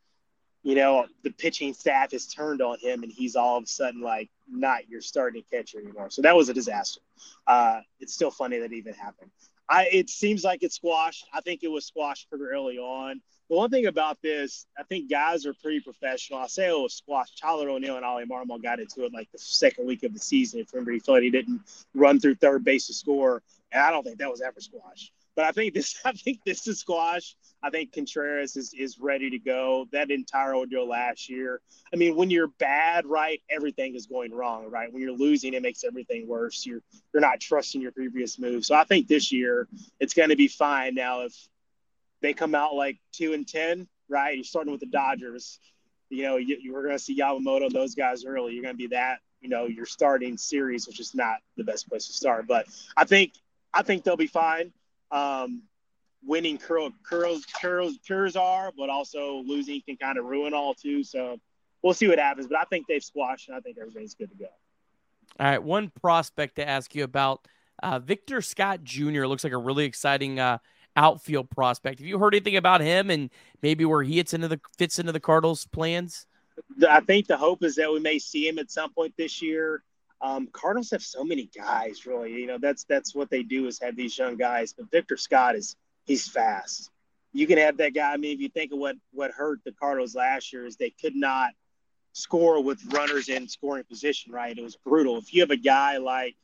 you 0.64 0.76
know, 0.76 1.06
the 1.24 1.32
pitching 1.32 1.74
staff 1.74 2.12
has 2.12 2.28
turned 2.28 2.62
on 2.62 2.80
him, 2.80 3.04
and 3.04 3.12
he's 3.12 3.36
all 3.36 3.58
of 3.58 3.64
a 3.64 3.68
sudden 3.68 4.02
like 4.02 4.30
not 4.50 4.90
your 4.90 5.02
starting 5.02 5.44
catcher 5.52 5.80
anymore. 5.80 6.10
So 6.10 6.22
that 6.22 6.36
was 6.36 6.50
a 6.50 6.54
disaster. 6.54 7.02
Uh, 7.46 7.82
it's 8.00 8.14
still 8.14 8.32
funny 8.32 8.60
that 8.60 8.74
even 8.74 8.94
happened. 8.94 9.32
I 9.70 9.90
it 9.92 10.10
seems 10.10 10.44
like 10.44 10.64
it's 10.64 10.76
squashed. 10.76 11.26
I 11.34 11.42
think 11.42 11.64
it 11.64 11.68
was 11.70 11.86
squashed 11.86 12.30
pretty 12.30 12.46
early 12.46 12.78
on. 12.78 13.22
The 13.50 13.56
one 13.56 13.70
thing 13.70 13.86
about 13.86 14.22
this, 14.22 14.66
I 14.78 14.84
think 14.84 15.10
guys 15.10 15.46
are 15.46 15.54
pretty 15.54 15.80
professional. 15.80 16.40
I 16.40 16.48
say 16.48 16.68
it 16.68 16.74
was 16.74 16.94
squashed. 16.94 17.40
Tyler 17.40 17.70
O'Neill 17.70 17.96
and 17.96 18.06
Oli 18.06 18.26
Marmol 18.26 18.62
got 18.62 18.80
into 18.80 19.06
it 19.06 19.14
like 19.14 19.32
the 19.32 19.38
second 19.38 19.86
week 19.86 20.04
of 20.04 20.14
the 20.14 20.20
season. 20.20 20.60
If 20.60 20.74
remember, 20.74 20.92
he 20.92 21.00
felt 21.00 21.22
he 21.22 21.30
didn't 21.30 21.62
run 21.94 22.20
through 22.20 22.36
third 22.36 22.66
base 22.66 22.88
to 22.88 22.94
score, 22.94 23.42
and 23.72 23.82
I 23.82 23.92
don't 23.92 24.04
think 24.04 24.18
that 24.20 24.30
was 24.30 24.42
ever 24.42 24.60
squashed. 24.60 25.14
But 25.38 25.46
I 25.46 25.52
think 25.52 25.76
this, 25.76 25.96
I 26.06 26.12
think 26.12 26.40
this 26.46 26.68
is 26.68 26.80
squash. 26.80 27.36
I 27.64 27.70
think 27.70 27.94
Contreras 27.94 28.58
is, 28.58 28.74
is 28.74 29.00
ready 29.00 29.30
to 29.30 29.40
go. 29.40 29.88
That 29.94 30.12
entire 30.12 30.56
ordeal 30.56 30.90
last 30.90 31.30
year. 31.30 31.62
I 31.94 31.96
mean, 31.96 32.16
when 32.16 32.30
you're 32.30 32.48
bad, 32.48 33.06
right, 33.06 33.42
everything 33.50 33.96
is 33.96 34.08
going 34.08 34.34
wrong, 34.34 34.70
right? 34.70 34.92
When 34.92 35.02
you're 35.02 35.16
losing, 35.16 35.54
it 35.54 35.62
makes 35.62 35.84
everything 35.84 36.28
worse. 36.28 36.66
You're 36.66 36.82
you're 37.14 37.22
not 37.22 37.40
trusting 37.40 37.82
your 37.82 37.92
previous 37.92 38.38
move. 38.38 38.66
So 38.66 38.76
I 38.76 38.84
think 38.84 39.08
this 39.08 39.32
year 39.32 39.68
it's 40.00 40.14
going 40.14 40.30
to 40.30 40.36
be 40.36 40.48
fine. 40.48 40.96
Now, 40.96 41.22
if 41.22 41.34
they 42.22 42.34
come 42.34 42.56
out 42.56 42.76
like 42.76 42.98
two 43.14 43.34
and 43.34 43.48
ten, 43.48 43.88
right? 44.10 44.36
You're 44.36 44.44
starting 44.44 44.72
with 44.72 44.82
the 44.82 44.88
Dodgers. 44.88 45.60
You 46.10 46.24
know, 46.24 46.38
you, 46.38 46.58
you 46.60 46.76
are 46.76 46.84
going 46.84 46.96
to 46.96 47.04
see 47.04 47.20
Yamamoto, 47.20 47.72
those 47.72 47.94
guys 47.94 48.26
early. 48.26 48.54
You're 48.54 48.64
going 48.64 48.74
to 48.74 48.78
be 48.78 48.88
that. 48.88 49.20
You 49.42 49.50
know, 49.50 49.66
you're 49.66 49.86
starting 49.86 50.38
series, 50.38 50.88
which 50.88 51.00
is 51.00 51.14
not 51.14 51.38
the 51.58 51.64
best 51.64 51.88
place 51.88 52.08
to 52.08 52.14
start. 52.14 52.48
But 52.48 52.66
I 52.96 53.06
think 53.06 53.34
I 53.74 53.84
think 53.84 54.04
they'll 54.04 54.18
be 54.18 54.28
fine 54.28 54.72
um, 55.12 55.64
winning 56.26 56.58
curl, 56.58 56.90
curls, 57.04 57.46
curls, 57.46 57.98
cures 58.06 58.36
are, 58.36 58.72
but 58.78 58.90
also 58.90 59.44
losing 59.46 59.82
can 59.82 59.98
kind 59.98 60.18
of 60.18 60.26
ruin 60.26 60.54
all 60.54 60.74
too. 60.74 61.04
So 61.04 61.40
we'll 61.82 61.94
see 61.94 62.08
what 62.08 62.20
happens. 62.20 62.48
But 62.48 62.58
I 62.60 62.64
think 62.66 62.86
they've 62.88 63.04
squashed, 63.04 63.50
and 63.50 63.58
I 63.58 63.62
think 63.62 63.78
everything's 63.78 64.16
good 64.16 64.30
to 64.30 64.36
go. 64.36 64.48
All 65.40 65.48
right, 65.48 65.62
one 65.62 65.92
prospect 66.02 66.56
to 66.56 66.68
ask 66.68 66.96
you 66.96 67.04
about 67.04 67.48
uh, 67.84 68.00
Victor 68.00 68.42
Scott 68.42 68.84
Jr. 68.84 69.26
looks 69.26 69.44
like 69.44 69.54
a 69.54 69.58
really 69.58 69.86
exciting 69.86 70.40
uh, 70.40 70.58
outfield 70.96 71.50
prospect. 71.50 72.00
Have 72.00 72.08
you 72.08 72.18
heard 72.18 72.34
anything 72.34 72.58
about 72.58 72.82
him 72.82 73.10
and 73.10 73.30
maybe 73.62 73.86
where 73.86 74.04
he 74.04 74.18
fits 74.18 74.34
into 74.34 74.48
the 74.48 74.60
fits 74.78 75.00
into 75.00 75.12
the 75.12 75.20
Cardinals' 75.20 75.66
plans? 75.66 76.26
I 76.90 77.02
think 77.02 77.28
the 77.28 77.38
hope 77.38 77.64
is 77.64 77.76
that 77.76 77.92
we 77.92 78.00
may 78.00 78.18
see 78.18 78.48
him 78.48 78.58
at 78.58 78.72
some 78.72 78.92
point 78.92 79.14
this 79.16 79.42
year. 79.42 79.84
Um, 80.22 80.48
Cardinals 80.52 80.92
have 80.92 81.04
so 81.04 81.24
many 81.24 81.50
guys, 81.56 82.06
really. 82.06 82.34
You 82.34 82.48
know, 82.48 82.58
that's 82.60 82.84
that's 82.86 83.14
what 83.14 83.30
they 83.30 83.44
do 83.44 83.68
is 83.68 83.80
have 83.80 83.96
these 83.96 84.18
young 84.18 84.36
guys. 84.36 84.74
But 84.74 84.90
Victor 84.92 85.18
Scott 85.18 85.56
is 85.56 85.76
he's 86.06 86.28
fast. 86.28 86.90
You 87.34 87.46
can 87.46 87.58
have 87.58 87.78
that 87.78 87.94
guy. 87.94 88.14
I 88.14 88.18
mean, 88.18 88.34
if 88.34 88.40
you 88.42 88.50
think 88.50 88.72
of 88.72 88.80
what 88.80 88.96
what 89.12 89.32
hurt 89.32 89.60
the 89.64 89.74
Cardinals 89.74 90.16
last 90.16 90.52
year 90.52 90.66
is 90.66 90.76
they 90.76 90.90
could 90.90 91.16
not 91.16 91.52
score 92.14 92.64
with 92.64 92.82
runners 92.92 93.30
in 93.30 93.48
scoring 93.48 93.84
position. 93.84 94.32
Right, 94.32 94.58
it 94.58 94.64
was 94.64 94.76
brutal. 94.76 95.18
If 95.18 95.34
you 95.34 95.42
have 95.42 95.52
a 95.52 95.58
guy 95.58 95.98
like 95.98 96.36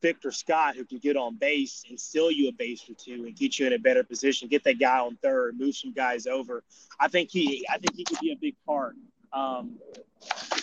Victor 0.00 0.30
Scott 0.30 0.76
who 0.76 0.84
can 0.84 0.98
get 0.98 1.16
on 1.16 1.36
base 1.36 1.84
and 1.88 1.98
steal 1.98 2.30
you 2.30 2.48
a 2.48 2.52
base 2.52 2.84
or 2.88 2.94
two 2.94 3.24
and 3.24 3.34
get 3.34 3.58
you 3.58 3.66
in 3.66 3.72
a 3.72 3.78
better 3.78 4.04
position, 4.04 4.48
get 4.48 4.64
that 4.64 4.78
guy 4.78 4.98
on 4.98 5.16
third, 5.22 5.58
move 5.58 5.74
some 5.74 5.92
guys 5.92 6.26
over. 6.26 6.62
I 7.00 7.08
think 7.08 7.30
he 7.30 7.64
I 7.68 7.78
think 7.78 7.96
he 7.96 8.04
could 8.04 8.18
be 8.20 8.32
a 8.32 8.36
big 8.36 8.54
part. 8.66 8.94
Um, 9.32 9.78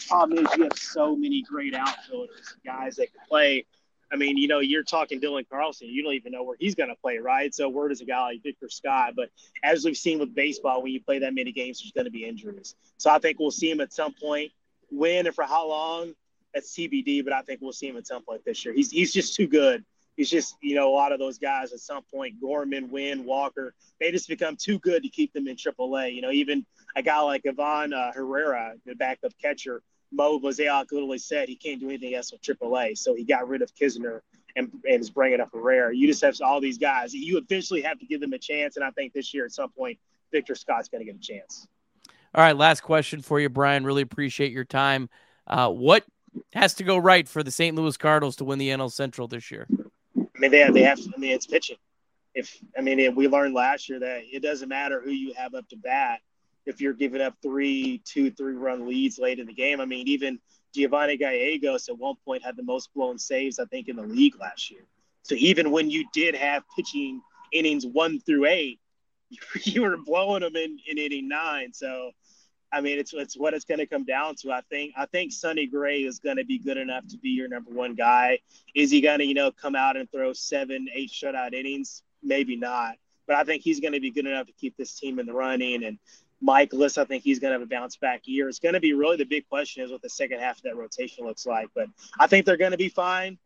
problem 0.09 0.45
is 0.45 0.57
you 0.57 0.63
have 0.63 0.77
so 0.77 1.15
many 1.15 1.41
great 1.41 1.73
outfielders, 1.75 2.55
guys 2.65 2.95
that 2.97 3.11
can 3.13 3.21
play. 3.27 3.65
I 4.11 4.15
mean, 4.15 4.37
you 4.37 4.47
know, 4.47 4.59
you're 4.59 4.83
talking 4.83 5.21
Dylan 5.21 5.47
Carlson. 5.47 5.87
You 5.87 6.03
don't 6.03 6.13
even 6.13 6.31
know 6.31 6.43
where 6.43 6.57
he's 6.59 6.73
going 6.73 6.89
to 6.89 6.95
play, 6.95 7.19
right? 7.19 7.53
So 7.53 7.69
where 7.69 7.87
does 7.87 8.01
a 8.01 8.05
guy 8.05 8.21
like 8.21 8.43
Victor 8.43 8.67
Scott? 8.67 9.13
But 9.15 9.29
as 9.63 9.85
we've 9.85 9.95
seen 9.95 10.17
with 10.17 10.33
baseball, 10.33 10.81
when 10.81 10.91
you 10.91 11.01
play 11.01 11.19
that 11.19 11.35
many 11.35 11.51
games, 11.51 11.79
there's 11.79 11.91
going 11.91 12.05
to 12.05 12.11
be 12.11 12.25
injuries. 12.25 12.75
So 12.97 13.11
I 13.11 13.19
think 13.19 13.39
we'll 13.39 13.51
see 13.51 13.69
him 13.69 13.81
at 13.81 13.93
some 13.93 14.13
point. 14.13 14.51
When 14.89 15.27
and 15.27 15.35
for 15.35 15.43
how 15.43 15.69
long, 15.69 16.15
that's 16.53 16.73
TBD. 16.75 17.23
But 17.23 17.33
I 17.33 17.43
think 17.43 17.61
we'll 17.61 17.71
see 17.71 17.87
him 17.87 17.97
at 17.97 18.07
some 18.07 18.23
point 18.23 18.43
this 18.43 18.65
year. 18.65 18.73
He's 18.73 18.89
he's 18.89 19.13
just 19.13 19.35
too 19.35 19.47
good. 19.47 19.85
He's 20.17 20.29
just 20.29 20.55
you 20.61 20.73
know 20.73 20.91
a 20.91 20.95
lot 20.95 21.11
of 21.11 21.19
those 21.19 21.37
guys 21.37 21.71
at 21.71 21.79
some 21.79 22.03
point, 22.11 22.41
Gorman, 22.41 22.89
Winn, 22.89 23.25
Walker, 23.25 23.75
they 23.99 24.11
just 24.11 24.27
become 24.27 24.55
too 24.55 24.79
good 24.79 25.03
to 25.03 25.09
keep 25.09 25.33
them 25.33 25.47
in 25.47 25.55
AAA. 25.55 26.15
You 26.15 26.21
know, 26.21 26.31
even 26.31 26.65
a 26.95 27.03
guy 27.03 27.21
like 27.21 27.45
Ivan 27.47 27.93
uh, 27.93 28.11
Herrera, 28.11 28.73
the 28.85 28.95
backup 28.95 29.33
catcher 29.41 29.83
Mo 30.11 30.39
Mozeliak 30.39 30.91
literally 30.91 31.17
said 31.17 31.47
he 31.47 31.55
can't 31.55 31.79
do 31.79 31.87
anything 31.87 32.15
else 32.15 32.31
with 32.31 32.41
AAA, 32.41 32.97
so 32.97 33.13
he 33.13 33.23
got 33.23 33.47
rid 33.47 33.61
of 33.61 33.73
Knizner 33.75 34.21
and, 34.55 34.71
and 34.89 35.01
is 35.01 35.09
bringing 35.09 35.39
up 35.39 35.49
Herrera. 35.53 35.95
You 35.95 36.07
just 36.07 36.21
have 36.23 36.35
all 36.41 36.59
these 36.59 36.77
guys. 36.77 37.13
You 37.13 37.37
eventually 37.37 37.81
have 37.81 37.99
to 37.99 38.05
give 38.05 38.21
them 38.21 38.33
a 38.33 38.39
chance, 38.39 38.75
and 38.75 38.83
I 38.83 38.91
think 38.91 39.13
this 39.13 39.33
year 39.33 39.45
at 39.45 39.51
some 39.51 39.69
point, 39.71 39.99
Victor 40.31 40.55
Scott's 40.55 40.89
going 40.89 41.05
to 41.05 41.11
get 41.11 41.15
a 41.15 41.19
chance. 41.19 41.67
All 42.33 42.43
right, 42.43 42.55
last 42.55 42.81
question 42.81 43.21
for 43.21 43.39
you, 43.39 43.49
Bryan. 43.49 43.83
Really 43.83 44.01
appreciate 44.01 44.51
your 44.51 44.63
time. 44.63 45.09
Uh, 45.47 45.69
what 45.69 46.05
has 46.53 46.75
to 46.75 46.83
go 46.83 46.97
right 46.97 47.27
for 47.27 47.41
the 47.41 47.51
St. 47.51 47.75
Louis 47.75 47.97
Cardinals 47.97 48.35
to 48.37 48.45
win 48.45 48.59
the 48.59 48.69
NL 48.69 48.91
Central 48.91 49.27
this 49.27 49.49
year? 49.49 49.67
I 50.17 50.39
mean, 50.39 50.51
they 50.51 50.59
have, 50.59 50.73
they 50.73 50.83
have. 50.83 50.99
I 50.99 51.17
mean, 51.19 51.31
it's 51.31 51.47
pitching. 51.47 51.77
If 52.35 52.55
I 52.77 52.81
mean, 52.81 53.15
we 53.15 53.27
learned 53.27 53.55
last 53.55 53.89
year 53.89 53.99
that 53.99 54.21
it 54.31 54.41
doesn't 54.41 54.69
matter 54.69 55.01
who 55.01 55.09
you 55.09 55.33
have 55.33 55.55
up 55.55 55.67
to 55.69 55.75
bat 55.75 56.19
if 56.65 56.81
you're 56.81 56.93
giving 56.93 57.21
up 57.21 57.35
three, 57.41 58.01
two, 58.05 58.31
three 58.31 58.53
run 58.53 58.87
leads 58.87 59.17
late 59.19 59.39
in 59.39 59.47
the 59.47 59.53
game. 59.53 59.81
I 59.81 59.85
mean, 59.85 60.07
even 60.07 60.39
Giovanni 60.73 61.17
Gallegos 61.17 61.89
at 61.89 61.97
one 61.97 62.15
point 62.25 62.43
had 62.43 62.55
the 62.55 62.63
most 62.63 62.93
blown 62.93 63.17
saves, 63.17 63.59
I 63.59 63.65
think, 63.65 63.87
in 63.87 63.95
the 63.95 64.03
league 64.03 64.39
last 64.39 64.69
year. 64.69 64.85
So 65.23 65.35
even 65.35 65.71
when 65.71 65.89
you 65.89 66.05
did 66.13 66.35
have 66.35 66.63
pitching 66.75 67.21
innings 67.51 67.85
one 67.85 68.19
through 68.19 68.45
eight, 68.45 68.79
you 69.63 69.81
were 69.83 69.97
blowing 69.97 70.41
them 70.41 70.55
in, 70.55 70.79
in 70.87 70.97
inning 70.97 71.27
nine. 71.27 71.73
So, 71.73 72.11
I 72.71 72.81
mean, 72.81 72.99
it's 72.99 73.13
it's 73.13 73.37
what 73.37 73.53
it's 73.53 73.65
going 73.65 73.79
to 73.79 73.87
come 73.87 74.05
down 74.05 74.35
to. 74.41 74.51
I 74.51 74.61
think 74.69 74.93
I 74.97 75.05
think 75.07 75.31
Sonny 75.31 75.65
Gray 75.65 76.01
is 76.01 76.19
going 76.19 76.37
to 76.37 76.45
be 76.45 76.59
good 76.59 76.77
enough 76.77 77.07
to 77.09 77.17
be 77.17 77.29
your 77.29 77.47
number 77.47 77.71
one 77.71 77.95
guy. 77.95 78.39
Is 78.75 78.91
he 78.91 79.01
going 79.01 79.19
to 79.19 79.25
you 79.25 79.33
know 79.33 79.51
come 79.51 79.75
out 79.75 79.97
and 79.97 80.09
throw 80.11 80.33
seven, 80.33 80.87
eight 80.93 81.11
shutout 81.11 81.53
innings? 81.53 82.03
Maybe 82.21 82.55
not. 82.55 82.95
But 83.27 83.37
I 83.37 83.43
think 83.43 83.61
he's 83.61 83.79
going 83.79 83.93
to 83.93 83.99
be 83.99 84.11
good 84.11 84.25
enough 84.25 84.47
to 84.47 84.53
keep 84.53 84.75
this 84.77 84.99
team 84.99 85.19
in 85.19 85.27
the 85.27 85.33
running 85.33 85.83
and 85.83 85.99
Mikolas, 86.43 86.97
I 86.97 87.05
think 87.05 87.23
he's 87.23 87.39
going 87.39 87.51
to 87.51 87.59
have 87.59 87.61
a 87.61 87.69
bounce 87.69 87.97
back 87.97 88.21
year. 88.25 88.47
It's 88.47 88.59
going 88.59 88.73
to 88.73 88.79
be 88.79 88.93
really 88.93 89.17
the 89.17 89.25
big 89.25 89.47
question 89.49 89.83
is 89.83 89.91
what 89.91 90.01
the 90.01 90.09
second 90.09 90.39
half 90.39 90.57
of 90.57 90.63
that 90.63 90.75
rotation 90.75 91.25
looks 91.25 91.45
like. 91.45 91.67
But 91.75 91.87
I 92.19 92.27
think 92.27 92.45
they're 92.45 92.57
going 92.57 92.71
to 92.71 92.77
be 92.77 92.89
fine. 92.89 93.37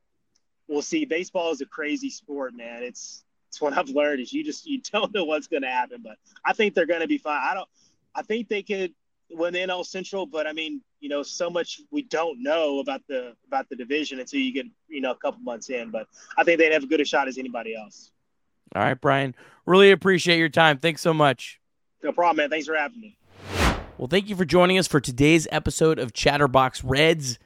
We'll 0.68 0.82
see. 0.82 1.06
Baseball 1.06 1.52
is 1.52 1.62
a 1.62 1.66
crazy 1.66 2.10
sport, 2.10 2.54
man. 2.56 2.84
It's 2.84 3.24
it's 3.50 3.62
what 3.62 3.78
I've 3.78 3.90
learned 3.90 4.22
is 4.22 4.34
you 4.34 4.44
just 4.44 4.66
you 4.66 4.82
don't 4.92 5.14
know 5.14 5.26
what's 5.26 5.48
going 5.48 5.64
to 5.64 5.70
happen. 5.70 6.02
But 6.04 6.18
I 6.46 6.54
think 6.54 6.74
they're 6.74 6.86
going 6.86 7.02
to 7.02 7.08
be 7.08 7.18
fine. 7.18 7.40
I 7.42 7.54
don't. 7.54 7.70
I 8.16 8.22
think 8.22 8.48
they 8.48 8.62
could 8.62 8.94
win 9.32 9.54
the 9.54 9.60
NL 9.60 9.86
Central, 9.86 10.26
but 10.26 10.46
I 10.46 10.54
mean, 10.54 10.82
you 11.00 11.10
know, 11.10 11.24
so 11.24 11.50
much 11.50 11.82
we 11.92 12.04
don't 12.04 12.42
know 12.42 12.80
about 12.80 13.02
the 13.08 13.36
about 13.48 13.70
the 13.70 13.76
division 13.76 14.20
until 14.20 14.40
you 14.40 14.54
get 14.54 14.68
you 14.88 15.02
know 15.02 15.12
a 15.12 15.18
couple 15.18 15.42
months 15.42 15.70
in. 15.70 15.90
But 15.90 16.08
I 16.38 16.44
think 16.44 16.60
they'd 16.60 16.72
have 16.72 16.84
as 16.84 16.90
good 16.90 17.02
a 17.02 17.06
shot 17.06 17.28
as 17.28 17.38
anybody 17.38 17.76
else. 17.76 18.12
All 18.76 18.82
right, 18.82 19.00
Bryan. 19.00 19.36
Really 19.66 19.92
appreciate 19.92 20.38
your 20.38 20.50
time. 20.50 20.78
Thanks 20.78 21.02
so 21.02 21.14
much. 21.14 21.60
No 22.04 22.12
problem, 22.12 22.38
man. 22.38 22.50
Thanks 22.50 22.68
for 22.68 22.76
having 22.76 23.00
me. 23.00 23.18
Well, 23.98 24.10
thank 24.10 24.28
you 24.28 24.36
for 24.36 24.44
joining 24.44 24.78
us 24.78 24.88
for 24.88 25.00
today's 25.00 25.48
episode 25.52 26.00
of 26.00 26.12
Chatterbox 26.12 26.84
Reds. 26.84 27.40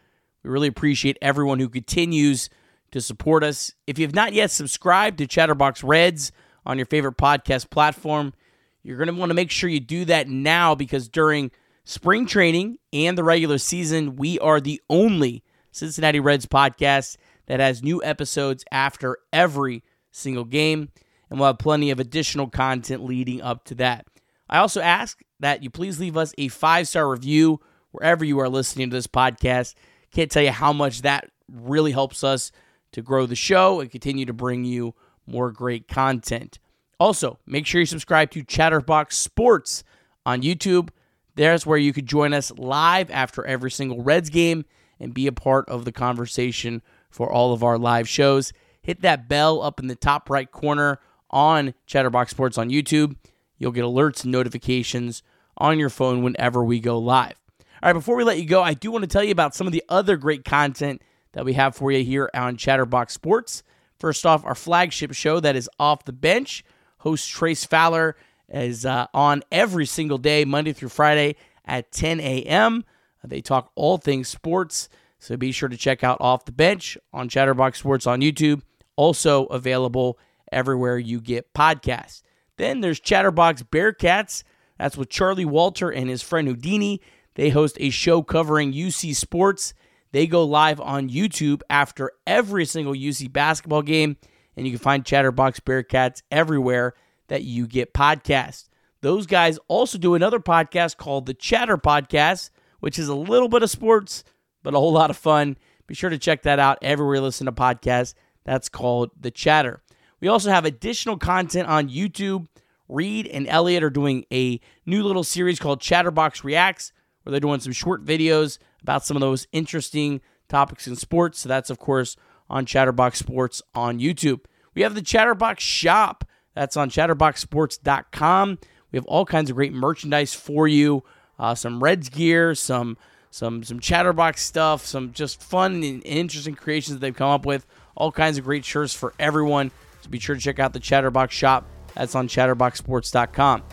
We 0.43 0.49
really 0.49 0.67
appreciate 0.67 1.17
everyone 1.21 1.59
who 1.59 1.69
continues 1.69 2.49
to 2.91 2.99
support 3.01 3.43
us. 3.43 3.73
If 3.85 3.99
you 3.99 4.05
have 4.07 4.15
not 4.15 4.33
yet 4.33 4.49
subscribed 4.49 5.19
to 5.19 5.27
Chatterbox 5.27 5.83
Reds 5.83 6.31
on 6.65 6.77
your 6.77 6.87
favorite 6.87 7.17
podcast 7.17 7.69
platform, 7.69 8.33
you're 8.81 8.97
going 8.97 9.09
to 9.09 9.13
want 9.13 9.29
to 9.29 9.35
make 9.35 9.51
sure 9.51 9.69
you 9.69 9.79
do 9.79 10.05
that 10.05 10.27
now 10.27 10.73
because 10.73 11.07
during 11.07 11.51
spring 11.83 12.25
training 12.25 12.79
and 12.91 13.15
the 13.15 13.23
regular 13.23 13.59
season, 13.59 14.15
we 14.15 14.39
are 14.39 14.59
the 14.59 14.81
only 14.89 15.43
Cincinnati 15.71 16.19
Reds 16.19 16.47
podcast 16.47 17.17
that 17.45 17.59
has 17.59 17.83
new 17.83 18.01
episodes 18.03 18.65
after 18.71 19.17
every 19.31 19.83
single 20.11 20.45
game, 20.45 20.89
and 21.29 21.39
we'll 21.39 21.47
have 21.47 21.59
plenty 21.59 21.91
of 21.91 21.99
additional 21.99 22.47
content 22.47 23.03
leading 23.03 23.41
up 23.41 23.63
to 23.65 23.75
that. 23.75 24.07
I 24.49 24.59
also 24.59 24.81
ask 24.81 25.21
that 25.39 25.63
you 25.63 25.69
please 25.69 25.99
leave 25.99 26.17
us 26.17 26.33
a 26.37 26.47
five 26.47 26.87
star 26.87 27.09
review 27.09 27.59
wherever 27.91 28.23
you 28.23 28.39
are 28.39 28.49
listening 28.49 28.89
to 28.89 28.95
this 28.95 29.07
podcast. 29.07 29.75
Can't 30.11 30.31
tell 30.31 30.43
you 30.43 30.51
how 30.51 30.73
much 30.73 31.01
that 31.01 31.29
really 31.51 31.91
helps 31.91 32.23
us 32.23 32.51
to 32.93 33.01
grow 33.01 33.25
the 33.25 33.35
show 33.35 33.79
and 33.79 33.91
continue 33.91 34.25
to 34.25 34.33
bring 34.33 34.63
you 34.63 34.93
more 35.25 35.51
great 35.51 35.87
content. 35.87 36.59
Also, 36.99 37.37
make 37.45 37.65
sure 37.65 37.79
you 37.79 37.85
subscribe 37.85 38.31
to 38.31 38.43
Chatterbox 38.43 39.17
Sports 39.17 39.83
on 40.25 40.41
YouTube. 40.41 40.89
There's 41.35 41.65
where 41.65 41.77
you 41.77 41.93
could 41.93 42.07
join 42.07 42.33
us 42.33 42.51
live 42.57 43.11
after 43.11 43.45
every 43.45 43.69
single 43.69 44.01
Reds 44.01 44.29
game 44.29 44.65
and 44.99 45.13
be 45.13 45.27
a 45.27 45.31
part 45.31 45.69
of 45.69 45.85
the 45.85 45.91
conversation 45.91 46.81
for 47.11 47.31
all 47.31 47.53
of 47.53 47.63
our 47.63 47.77
live 47.77 48.09
shows. 48.09 48.51
Hit 48.81 49.01
that 49.01 49.27
bell 49.27 49.61
up 49.61 49.79
in 49.79 49.87
the 49.87 49.95
top 49.95 50.29
right 50.29 50.49
corner 50.49 50.99
on 51.29 51.73
Chatterbox 51.85 52.31
Sports 52.31 52.57
on 52.57 52.69
YouTube 52.69 53.15
You'll 53.57 53.71
get 53.71 53.83
alerts 53.83 54.23
and 54.23 54.31
notifications 54.31 55.23
on 55.57 55.79
your 55.79 55.89
phone 55.89 56.23
whenever 56.23 56.63
we 56.63 56.79
go 56.79 56.99
live. 56.99 57.35
All 57.81 57.89
right, 57.89 57.93
before 57.93 58.15
we 58.15 58.23
let 58.23 58.39
you 58.39 58.45
go, 58.45 58.61
I 58.61 58.73
do 58.73 58.91
want 58.91 59.03
to 59.03 59.07
tell 59.07 59.23
you 59.23 59.31
about 59.31 59.55
some 59.55 59.67
of 59.67 59.73
the 59.73 59.83
other 59.89 60.17
great 60.17 60.45
content 60.45 61.01
that 61.33 61.45
we 61.45 61.53
have 61.53 61.75
for 61.75 61.91
you 61.91 62.03
here 62.03 62.29
on 62.33 62.57
Chatterbox 62.57 63.13
Sports. 63.13 63.63
First 63.99 64.25
off, 64.25 64.45
our 64.45 64.55
flagship 64.55 65.13
show 65.13 65.39
that 65.39 65.55
is 65.55 65.69
Off 65.79 66.05
the 66.05 66.13
Bench. 66.13 66.63
Host 66.99 67.29
Trace 67.29 67.65
Fowler 67.65 68.15
is 68.49 68.85
uh, 68.85 69.07
on 69.13 69.43
every 69.51 69.85
single 69.85 70.17
day, 70.17 70.45
Monday 70.45 70.73
through 70.73 70.89
Friday 70.89 71.35
at 71.65 71.91
10 71.91 72.19
a.m. 72.19 72.83
They 73.23 73.41
talk 73.41 73.71
all 73.75 73.97
things 73.97 74.27
sports, 74.27 74.89
so 75.19 75.35
be 75.37 75.51
sure 75.51 75.69
to 75.69 75.77
check 75.77 76.03
out 76.03 76.17
Off 76.21 76.45
the 76.45 76.51
Bench 76.51 76.97
on 77.11 77.29
Chatterbox 77.29 77.79
Sports 77.79 78.07
on 78.07 78.21
YouTube. 78.21 78.61
Also 78.95 79.45
available 79.45 80.17
everywhere 80.51 80.97
you 80.97 81.19
get 81.19 81.53
podcasts. 81.53 82.21
Then 82.57 82.81
there's 82.81 82.99
Chatterbox 82.99 83.63
Bearcats. 83.63 84.43
That's 84.77 84.97
with 84.97 85.09
Charlie 85.09 85.45
Walter 85.45 85.89
and 85.89 86.09
his 86.09 86.21
friend 86.21 86.47
Houdini. 86.47 87.01
They 87.35 87.49
host 87.49 87.77
a 87.79 87.89
show 87.89 88.23
covering 88.23 88.73
UC 88.73 89.15
sports. 89.15 89.73
They 90.11 90.27
go 90.27 90.43
live 90.43 90.79
on 90.79 91.09
YouTube 91.09 91.61
after 91.69 92.11
every 92.25 92.65
single 92.65 92.93
UC 92.93 93.31
basketball 93.31 93.81
game, 93.81 94.17
and 94.55 94.65
you 94.65 94.73
can 94.73 94.79
find 94.79 95.05
Chatterbox 95.05 95.59
Bearcats 95.59 96.23
everywhere 96.31 96.95
that 97.27 97.43
you 97.43 97.67
get 97.67 97.93
podcasts. 97.93 98.69
Those 99.01 99.27
guys 99.27 99.59
also 99.67 99.97
do 99.97 100.15
another 100.15 100.39
podcast 100.39 100.97
called 100.97 101.25
the 101.25 101.33
Chatter 101.33 101.77
Podcast, 101.77 102.49
which 102.79 102.97
is 102.97 103.07
a 103.07 103.15
little 103.15 103.49
bit 103.49 103.63
of 103.63 103.69
sports, 103.69 104.23
but 104.63 104.73
a 104.73 104.79
whole 104.79 104.93
lot 104.93 105.09
of 105.11 105.17
fun. 105.17 105.57
Be 105.85 105.93
sure 105.93 106.09
to 106.09 106.17
check 106.17 106.43
that 106.43 106.59
out 106.59 106.79
everywhere 106.81 107.15
you 107.15 107.21
listen 107.21 107.45
to 107.45 107.51
podcasts. 107.51 108.15
That's 108.43 108.69
called 108.69 109.11
The 109.19 109.31
Chatter. 109.31 109.81
We 110.19 110.27
also 110.27 110.49
have 110.49 110.65
additional 110.65 111.17
content 111.17 111.67
on 111.67 111.89
YouTube. 111.89 112.47
Reed 112.89 113.27
and 113.27 113.47
Elliot 113.47 113.83
are 113.83 113.89
doing 113.89 114.25
a 114.31 114.59
new 114.85 115.03
little 115.03 115.23
series 115.23 115.59
called 115.59 115.81
Chatterbox 115.81 116.43
Reacts, 116.43 116.93
where 117.23 117.31
they're 117.31 117.39
doing 117.39 117.59
some 117.59 117.73
short 117.73 118.05
videos 118.05 118.57
about 118.81 119.05
some 119.05 119.17
of 119.17 119.21
those 119.21 119.47
interesting 119.51 120.21
topics 120.47 120.87
in 120.87 120.95
sports. 120.95 121.39
So 121.39 121.49
that's, 121.49 121.69
of 121.69 121.79
course, 121.79 122.15
on 122.49 122.65
Chatterbox 122.65 123.19
Sports 123.19 123.61
on 123.75 123.99
YouTube. 123.99 124.41
We 124.73 124.81
have 124.83 124.95
the 124.95 125.01
Chatterbox 125.01 125.61
Shop. 125.63 126.23
That's 126.53 126.77
on 126.77 126.89
chatterboxsports.com. 126.89 128.59
We 128.91 128.97
have 128.97 129.05
all 129.05 129.25
kinds 129.25 129.49
of 129.49 129.55
great 129.55 129.73
merchandise 129.73 130.33
for 130.33 130.67
you. 130.67 131.03
Uh, 131.37 131.53
some 131.53 131.83
Reds 131.83 132.09
gear, 132.09 132.55
some 132.55 132.97
some 133.29 133.63
some 133.63 133.79
Chatterbox 133.79 134.41
stuff, 134.41 134.85
some 134.85 135.11
just 135.11 135.41
fun 135.41 135.83
and 135.83 136.03
interesting 136.05 136.55
creations 136.55 136.95
that 136.95 137.01
they've 137.01 137.15
come 137.15 137.29
up 137.29 137.45
with. 137.45 137.65
All 137.95 138.11
kinds 138.11 138.37
of 138.37 138.45
great 138.45 138.65
shirts 138.65 138.93
for 138.93 139.13
everyone. 139.19 139.71
So 140.07 140.11
be 140.11 140.19
sure 140.19 140.35
to 140.35 140.41
check 140.41 140.59
out 140.59 140.71
the 140.71 140.79
Chatterbox 140.79 141.35
shop. 141.35 141.67
That's 141.93 142.15
on 142.15 142.29
chatterboxsports.com. 142.29 143.63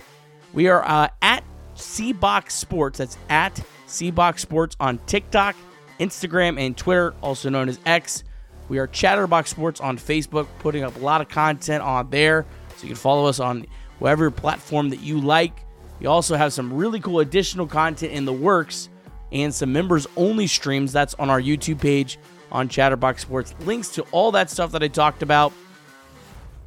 We 0.52 0.66
are 0.66 0.84
uh, 0.84 1.08
at 1.22 1.44
Cbox 1.76 2.50
Sports. 2.50 2.98
That's 2.98 3.16
at 3.28 3.54
Cbox 3.86 4.40
Sports 4.40 4.76
on 4.80 4.98
TikTok, 5.06 5.54
Instagram, 6.00 6.58
and 6.58 6.76
Twitter, 6.76 7.14
also 7.22 7.50
known 7.50 7.68
as 7.68 7.78
X. 7.86 8.24
We 8.68 8.78
are 8.78 8.88
Chatterbox 8.88 9.50
Sports 9.50 9.80
on 9.80 9.96
Facebook, 9.96 10.48
putting 10.58 10.82
up 10.82 10.96
a 10.96 10.98
lot 10.98 11.20
of 11.20 11.28
content 11.28 11.84
on 11.84 12.10
there. 12.10 12.46
So 12.76 12.82
you 12.82 12.88
can 12.88 12.96
follow 12.96 13.26
us 13.26 13.38
on 13.38 13.66
whatever 14.00 14.28
platform 14.32 14.90
that 14.90 15.00
you 15.00 15.20
like. 15.20 15.64
We 16.00 16.06
also 16.06 16.34
have 16.34 16.52
some 16.52 16.72
really 16.72 16.98
cool 16.98 17.20
additional 17.20 17.68
content 17.68 18.12
in 18.12 18.24
the 18.24 18.32
works 18.32 18.88
and 19.30 19.54
some 19.54 19.72
members 19.72 20.08
only 20.16 20.48
streams. 20.48 20.92
That's 20.92 21.14
on 21.14 21.30
our 21.30 21.40
YouTube 21.40 21.80
page 21.80 22.18
on 22.50 22.68
Chatterbox 22.68 23.22
Sports. 23.22 23.54
Links 23.60 23.90
to 23.90 24.02
all 24.10 24.32
that 24.32 24.50
stuff 24.50 24.72
that 24.72 24.82
I 24.82 24.88
talked 24.88 25.22
about, 25.22 25.52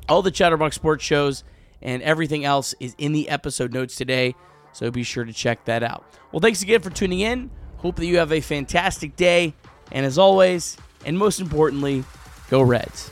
all 0.09 0.21
the 0.21 0.31
Chatterbox 0.31 0.75
Sports 0.75 1.03
shows, 1.03 1.43
and 1.81 2.01
everything 2.01 2.45
else 2.45 2.73
is 2.79 2.95
in 2.97 3.11
the 3.11 3.29
episode 3.29 3.73
notes 3.73 3.95
today. 3.95 4.35
So 4.73 4.91
be 4.91 5.03
sure 5.03 5.25
to 5.25 5.33
check 5.33 5.65
that 5.65 5.83
out. 5.83 6.05
Well, 6.31 6.39
thanks 6.39 6.61
again 6.61 6.81
for 6.81 6.89
tuning 6.89 7.19
in. 7.21 7.49
Hope 7.77 7.95
that 7.97 8.05
you 8.05 8.17
have 8.17 8.31
a 8.31 8.41
fantastic 8.41 9.15
day. 9.15 9.53
And 9.91 10.05
as 10.05 10.17
always, 10.17 10.77
and 11.05 11.17
most 11.17 11.39
importantly, 11.39 12.03
go 12.49 12.61
Reds. 12.61 13.11